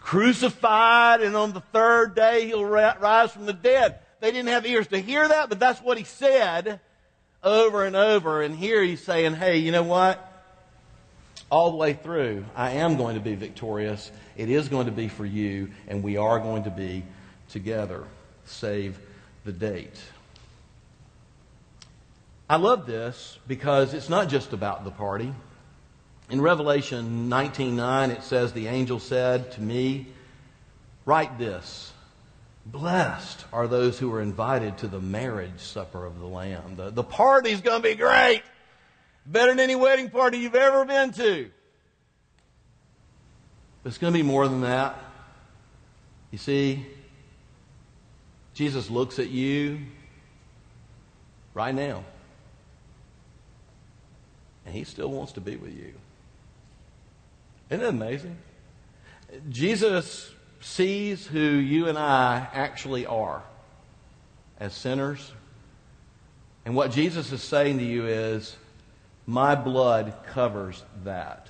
crucified, 0.00 1.22
and 1.22 1.34
on 1.34 1.52
the 1.54 1.60
third 1.60 2.14
day 2.14 2.46
he'll 2.46 2.64
rise 2.64 3.32
from 3.32 3.46
the 3.46 3.54
dead. 3.54 3.98
They 4.20 4.30
didn't 4.30 4.48
have 4.48 4.66
ears 4.66 4.86
to 4.88 4.98
hear 4.98 5.26
that, 5.26 5.48
but 5.48 5.58
that's 5.58 5.80
what 5.80 5.98
he 5.98 6.04
said 6.04 6.80
over 7.46 7.84
and 7.84 7.96
over. 7.96 8.42
And 8.42 8.54
here 8.54 8.82
he's 8.82 9.02
saying, 9.02 9.34
hey, 9.34 9.58
you 9.58 9.70
know 9.72 9.84
what? 9.84 10.22
All 11.48 11.70
the 11.70 11.76
way 11.76 11.94
through, 11.94 12.44
I 12.56 12.72
am 12.72 12.96
going 12.96 13.14
to 13.14 13.20
be 13.20 13.36
victorious. 13.36 14.10
It 14.36 14.50
is 14.50 14.68
going 14.68 14.86
to 14.86 14.92
be 14.92 15.08
for 15.08 15.24
you, 15.24 15.70
and 15.86 16.02
we 16.02 16.16
are 16.16 16.40
going 16.40 16.64
to 16.64 16.70
be 16.70 17.04
together. 17.50 18.02
Save 18.46 18.98
the 19.44 19.52
date. 19.52 19.96
I 22.50 22.56
love 22.56 22.86
this 22.86 23.38
because 23.46 23.94
it's 23.94 24.08
not 24.08 24.28
just 24.28 24.52
about 24.52 24.84
the 24.84 24.90
party. 24.90 25.32
In 26.30 26.40
Revelation 26.40 27.30
19:9 27.30 28.10
it 28.10 28.24
says 28.24 28.52
the 28.52 28.66
angel 28.66 28.98
said 28.98 29.52
to 29.52 29.60
me, 29.60 30.06
"Write 31.04 31.38
this: 31.38 31.92
Blessed 32.66 33.44
are 33.52 33.68
those 33.68 33.96
who 33.96 34.12
are 34.12 34.20
invited 34.20 34.78
to 34.78 34.88
the 34.88 35.00
marriage 35.00 35.60
supper 35.60 36.04
of 36.04 36.18
the 36.18 36.26
Lamb. 36.26 36.74
The, 36.74 36.90
the 36.90 37.04
party's 37.04 37.60
going 37.60 37.80
to 37.80 37.88
be 37.88 37.94
great. 37.94 38.42
Better 39.24 39.52
than 39.52 39.60
any 39.60 39.76
wedding 39.76 40.10
party 40.10 40.38
you've 40.38 40.56
ever 40.56 40.84
been 40.84 41.12
to. 41.12 41.50
But 43.82 43.90
it's 43.90 43.98
going 43.98 44.12
to 44.12 44.18
be 44.18 44.24
more 44.24 44.48
than 44.48 44.62
that. 44.62 44.98
You 46.32 46.38
see, 46.38 46.84
Jesus 48.52 48.90
looks 48.90 49.20
at 49.20 49.30
you 49.30 49.78
right 51.54 51.74
now. 51.74 52.02
And 54.64 54.74
he 54.74 54.82
still 54.82 55.08
wants 55.12 55.32
to 55.32 55.40
be 55.40 55.54
with 55.54 55.72
you. 55.72 55.94
Isn't 57.70 57.80
that 57.80 57.90
amazing? 57.90 58.36
Jesus 59.48 60.32
sees 60.66 61.26
who 61.26 61.38
you 61.38 61.88
and 61.88 61.96
I 61.96 62.48
actually 62.52 63.06
are 63.06 63.42
as 64.58 64.74
sinners. 64.74 65.32
And 66.64 66.74
what 66.74 66.90
Jesus 66.90 67.32
is 67.32 67.42
saying 67.42 67.78
to 67.78 67.84
you 67.84 68.06
is, 68.06 68.56
My 69.26 69.54
blood 69.54 70.12
covers 70.28 70.82
that. 71.04 71.48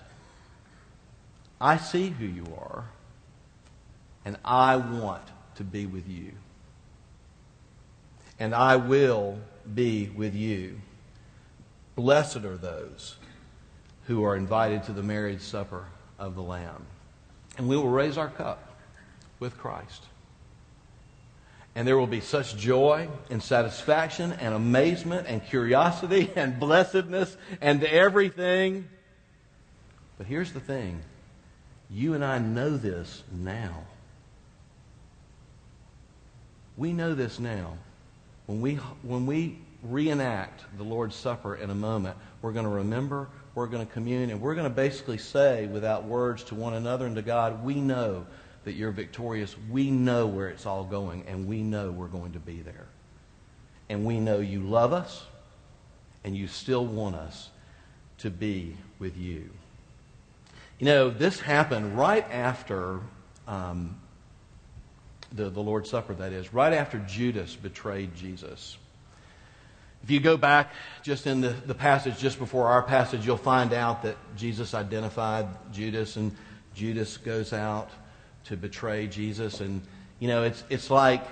I 1.61 1.79
see 1.79 2.11
who 2.11 2.27
you 2.27 2.47
are, 2.59 2.85
and 4.25 4.37
I 4.45 4.77
want 4.77 5.25
to 5.57 5.65
be 5.65 5.87
with 5.87 6.09
you 6.09 6.33
and 8.39 8.55
I 8.55 8.77
will 8.77 9.39
be 9.75 10.11
with 10.15 10.35
you. 10.35 10.81
Blessed 11.95 12.45
are 12.45 12.57
those 12.57 13.17
who 14.07 14.25
are 14.25 14.37
invited 14.37 14.85
to 14.85 14.93
the 14.93 15.03
marriage 15.03 15.41
supper 15.41 15.87
of 16.19 16.35
the 16.35 16.43
Lamb. 16.43 16.85
And 17.57 17.69
we 17.69 17.77
will 17.77 17.89
raise 17.89 18.19
our 18.19 18.29
cup 18.29 18.66
with 19.41 19.57
Christ. 19.59 20.05
And 21.75 21.87
there 21.87 21.99
will 21.99 22.07
be 22.07 22.21
such 22.21 22.57
joy 22.57 23.09
and 23.29 23.43
satisfaction 23.43 24.33
and 24.33 24.55
amazement 24.55 25.27
and 25.29 25.45
curiosity 25.45 26.31
and 26.37 26.59
blessedness 26.59 27.37
and 27.61 27.85
everything. 27.85 28.89
But 30.17 30.27
here's 30.27 30.53
the 30.53 30.61
thing 30.61 31.03
you 31.91 32.15
and 32.15 32.25
I 32.25 32.39
know 32.39 32.77
this 32.77 33.23
now. 33.31 33.85
We 36.77 36.93
know 36.93 37.15
this 37.15 37.39
now. 37.39 37.77
When 38.47 38.61
we, 38.61 38.75
when 39.03 39.27
we 39.27 39.59
reenact 39.83 40.65
the 40.77 40.85
Lord's 40.85 41.15
Supper 41.15 41.57
in 41.57 41.71
a 41.71 41.75
moment, 41.75 42.17
we're 42.43 42.53
going 42.53 42.65
to 42.65 42.71
remember, 42.71 43.29
we're 43.55 43.67
going 43.67 43.87
to 43.87 43.93
commune, 43.93 44.31
and 44.31 44.41
we're 44.41 44.55
going 44.55 44.69
to 44.69 44.75
basically 44.75 45.19
say 45.19 45.67
without 45.67 46.05
words 46.05 46.45
to 46.45 46.55
one 46.55 46.75
another 46.75 47.07
and 47.07 47.17
to 47.17 47.23
God, 47.23 47.65
we 47.65 47.75
know 47.75 48.27
that 48.67 48.75
you're 48.75 48.91
victorious. 48.91 49.55
We 49.71 49.93
know 49.93 50.27
where 50.27 50.49
it's 50.49 50.67
all 50.67 50.83
going, 50.83 51.25
and 51.29 51.47
we 51.47 51.63
know 51.63 51.93
we're 51.93 52.09
going 52.09 52.33
to 52.33 52.41
be 52.41 52.63
there. 52.63 52.87
And 53.89 54.05
we 54.05 54.19
know 54.19 54.41
you 54.41 54.59
love 54.59 54.93
us, 54.93 55.25
and 56.25 56.37
you 56.37 56.49
still 56.49 56.85
want 56.85 57.15
us 57.15 57.49
to 58.19 58.29
be 58.29 58.77
with 58.99 59.17
you. 59.17 59.49
You 60.81 60.87
know, 60.87 61.11
this 61.11 61.39
happened 61.39 61.97
right 61.97 62.29
after 62.29 62.99
um, 63.47 64.01
the, 65.33 65.49
the 65.49 65.63
Lord's 65.63 65.89
Supper, 65.89 66.15
that 66.15 66.33
is, 66.33 66.53
right 66.53 66.73
after 66.73 66.99
Judas 66.99 67.55
betrayed 67.55 68.17
Jesus. 68.17 68.77
If 70.03 70.11
you 70.11 70.19
go 70.19 70.37
back 70.37 70.73
just 71.05 71.29
in 71.29 71.41
the, 71.41 71.51
the 71.51 71.75
passage 71.75 72.19
just 72.19 72.41
before 72.41 72.67
our 72.67 72.83
passage, 72.83 73.25
you'll 73.25 73.37
find 73.37 73.73
out 73.73 74.03
that 74.03 74.17
Jesus 74.37 74.75
identified 74.75 75.47
Judas, 75.73 76.17
and 76.17 76.35
Judas 76.75 77.17
goes 77.17 77.53
out 77.53 77.91
to 78.49 78.57
betray 78.57 79.07
Jesus. 79.07 79.61
And, 79.61 79.83
you 80.19 80.29
know, 80.29 80.45
it's, 80.45 80.63
it's 80.71 80.91
like 80.91 81.27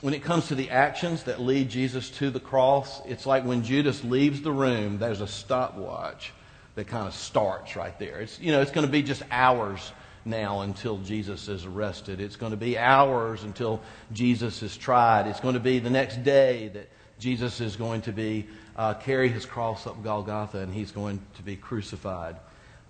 when 0.00 0.14
it 0.14 0.22
comes 0.22 0.48
to 0.48 0.54
the 0.54 0.70
actions 0.70 1.24
that 1.24 1.40
lead 1.40 1.68
Jesus 1.70 2.10
to 2.10 2.30
the 2.30 2.40
cross, 2.40 3.00
it's 3.06 3.26
like 3.26 3.44
when 3.44 3.62
Judas 3.62 4.02
leaves 4.04 4.42
the 4.42 4.52
room, 4.52 4.98
there's 4.98 5.20
a 5.20 5.26
stopwatch 5.26 6.32
that 6.74 6.86
kind 6.88 7.06
of 7.06 7.14
starts 7.14 7.76
right 7.76 7.98
there. 7.98 8.20
It's, 8.20 8.40
you 8.40 8.52
know, 8.52 8.60
it's 8.60 8.72
going 8.72 8.86
to 8.86 8.92
be 8.92 9.02
just 9.02 9.22
hours 9.30 9.92
now 10.24 10.62
until 10.62 10.98
Jesus 10.98 11.48
is 11.48 11.64
arrested. 11.64 12.20
It's 12.20 12.36
going 12.36 12.52
to 12.52 12.56
be 12.56 12.76
hours 12.78 13.44
until 13.44 13.80
Jesus 14.12 14.62
is 14.62 14.76
tried. 14.76 15.26
It's 15.26 15.40
going 15.40 15.54
to 15.54 15.60
be 15.60 15.78
the 15.78 15.90
next 15.90 16.24
day 16.24 16.68
that 16.68 16.88
Jesus 17.18 17.60
is 17.60 17.76
going 17.76 18.02
to 18.02 18.12
be 18.12 18.46
uh, 18.76 18.94
carry 18.94 19.28
his 19.28 19.46
cross 19.46 19.86
up 19.86 20.02
Golgotha 20.02 20.58
and 20.58 20.74
he's 20.74 20.90
going 20.90 21.20
to 21.36 21.42
be 21.42 21.56
crucified. 21.56 22.36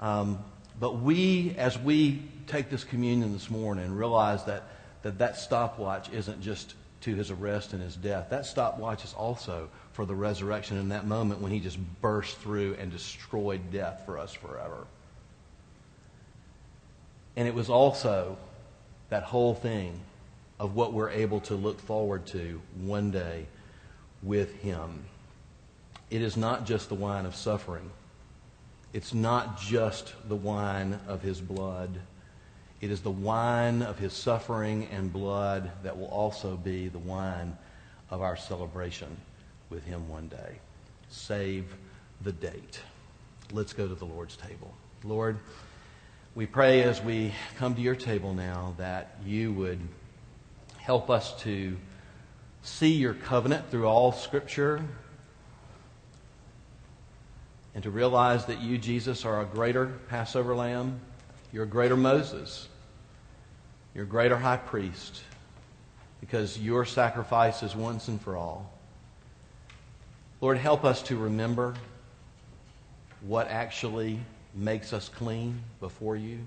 Um, 0.00 0.42
but 0.78 1.00
we, 1.00 1.54
as 1.56 1.78
we 1.78 2.22
take 2.46 2.70
this 2.70 2.84
communion 2.84 3.32
this 3.32 3.50
morning, 3.50 3.94
realize 3.94 4.44
that 4.44 4.64
that, 5.02 5.18
that 5.18 5.37
stopwatch 5.37 6.10
isn't 6.12 6.40
just 6.40 6.74
to 7.02 7.14
his 7.14 7.30
arrest 7.30 7.74
and 7.74 7.82
his 7.82 7.94
death. 7.94 8.28
That 8.30 8.46
stopwatch 8.46 9.04
is 9.04 9.12
also 9.12 9.68
for 9.92 10.06
the 10.06 10.14
resurrection 10.14 10.78
in 10.78 10.88
that 10.88 11.06
moment 11.06 11.40
when 11.40 11.52
he 11.52 11.60
just 11.60 11.78
burst 12.00 12.38
through 12.38 12.76
and 12.80 12.90
destroyed 12.90 13.70
death 13.70 14.02
for 14.06 14.18
us 14.18 14.32
forever. 14.32 14.87
And 17.37 17.46
it 17.46 17.54
was 17.54 17.68
also 17.68 18.38
that 19.10 19.24
whole 19.24 19.54
thing 19.54 20.00
of 20.58 20.74
what 20.74 20.92
we're 20.92 21.10
able 21.10 21.40
to 21.40 21.54
look 21.54 21.80
forward 21.80 22.26
to 22.26 22.60
one 22.80 23.10
day 23.10 23.46
with 24.22 24.54
Him. 24.62 25.04
It 26.10 26.22
is 26.22 26.37
not 26.37 26.64
just 26.64 26.88
the 26.88 26.94
wine 26.94 27.26
of 27.26 27.34
suffering, 27.34 27.90
it's 28.94 29.12
not 29.12 29.61
just 29.61 30.14
the 30.28 30.37
wine 30.37 31.00
of 31.09 31.20
His 31.20 31.40
blood. 31.40 31.90
It 32.80 32.92
is 32.92 33.00
the 33.00 33.11
wine 33.11 33.83
of 33.83 33.98
His 33.98 34.12
suffering 34.12 34.87
and 34.92 35.12
blood 35.12 35.70
that 35.83 35.98
will 35.98 36.07
also 36.07 36.57
be 36.57 36.87
the 36.88 37.00
wine 37.00 37.59
of 38.11 38.22
our 38.22 38.37
celebration 38.37 39.16
with 39.68 39.85
Him 39.85 40.09
one 40.09 40.28
day. 40.28 40.61
Save 41.11 41.74
the 42.22 42.30
date. 42.30 42.80
Let's 43.52 43.72
go 43.72 43.88
to 43.88 43.94
the 43.96 44.04
Lord's 44.04 44.37
table. 44.37 44.72
Lord, 45.02 45.38
we 46.37 46.46
pray 46.46 46.85
as 46.85 47.02
we 47.02 47.33
come 47.57 47.74
to 47.74 47.80
your 47.80 47.96
table 47.96 48.33
now 48.33 48.74
that 48.78 49.18
you 49.26 49.52
would 49.54 49.80
help 50.76 51.11
us 51.11 51.40
to 51.42 51.76
see 52.62 52.92
your 52.92 53.14
covenant 53.14 53.68
through 53.70 53.87
all 53.87 54.12
Scripture, 54.12 54.85
and 57.74 57.82
to 57.82 57.90
realize 57.90 58.46
that 58.46 58.60
you, 58.60 58.78
Jesus, 58.78 59.24
are 59.24 59.42
a 59.42 59.44
greater 59.44 59.87
Passover 60.08 60.54
lamb. 60.54 61.00
You're 61.52 61.64
a 61.64 61.68
greater 61.68 61.96
Moses. 61.96 62.68
You're 63.94 64.04
a 64.04 64.08
greater 64.08 64.37
high 64.37 64.56
priest 64.56 65.22
because 66.20 66.58
your 66.58 66.84
sacrifice 66.84 67.62
is 67.62 67.74
once 67.76 68.08
and 68.08 68.20
for 68.20 68.37
all. 68.37 68.72
Lord, 70.40 70.58
help 70.58 70.84
us 70.84 71.02
to 71.04 71.16
remember 71.16 71.74
what 73.22 73.48
actually 73.48 74.18
makes 74.54 74.92
us 74.92 75.08
clean 75.08 75.60
before 75.80 76.16
you. 76.16 76.38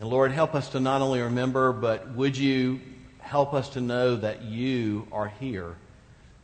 And 0.00 0.08
Lord, 0.08 0.32
help 0.32 0.54
us 0.54 0.70
to 0.70 0.80
not 0.80 1.02
only 1.02 1.20
remember, 1.20 1.72
but 1.72 2.08
would 2.10 2.36
you 2.36 2.80
help 3.28 3.52
us 3.52 3.68
to 3.70 3.80
know 3.80 4.16
that 4.16 4.42
you 4.42 5.06
are 5.12 5.28
here 5.40 5.76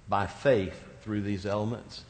by 0.09 0.27
faith 0.27 0.79
through 1.03 1.23
these 1.23 1.47
elements. 1.47 2.05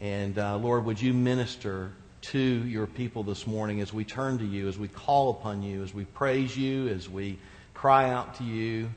And 0.00 0.38
uh, 0.38 0.56
Lord, 0.56 0.84
would 0.86 1.00
you 1.00 1.12
minister 1.12 1.92
to 2.22 2.38
your 2.38 2.86
people 2.86 3.22
this 3.22 3.46
morning 3.46 3.80
as 3.80 3.92
we 3.92 4.04
turn 4.04 4.38
to 4.38 4.44
you, 4.44 4.68
as 4.68 4.78
we 4.78 4.88
call 4.88 5.30
upon 5.30 5.62
you, 5.62 5.82
as 5.82 5.94
we 5.94 6.04
praise 6.04 6.56
you, 6.56 6.88
as 6.88 7.08
we 7.08 7.38
cry 7.74 8.10
out 8.10 8.34
to 8.36 8.44
you. 8.44 8.90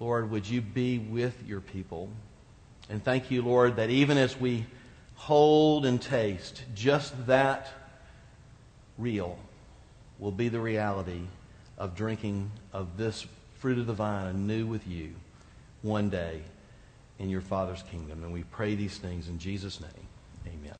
Lord, 0.00 0.30
would 0.30 0.48
you 0.48 0.60
be 0.60 0.98
with 0.98 1.46
your 1.46 1.60
people? 1.60 2.08
And 2.88 3.04
thank 3.04 3.30
you, 3.30 3.42
Lord, 3.42 3.76
that 3.76 3.90
even 3.90 4.18
as 4.18 4.38
we 4.38 4.66
hold 5.14 5.86
and 5.86 6.00
taste 6.00 6.62
just 6.74 7.26
that 7.26 7.68
real 8.98 9.38
will 10.18 10.32
be 10.32 10.48
the 10.48 10.60
reality 10.60 11.22
of 11.78 11.94
drinking 11.94 12.50
of 12.72 12.96
this 12.96 13.26
fruit 13.58 13.78
of 13.78 13.86
the 13.86 13.92
vine 13.92 14.26
anew 14.26 14.66
with 14.66 14.86
you 14.86 15.14
one 15.82 16.10
day 16.10 16.40
in 17.18 17.28
your 17.28 17.42
Father's 17.42 17.82
kingdom. 17.90 18.24
And 18.24 18.32
we 18.32 18.42
pray 18.44 18.74
these 18.74 18.98
things 18.98 19.28
in 19.28 19.38
Jesus' 19.38 19.80
name. 19.80 20.09
Amen. 20.46 20.76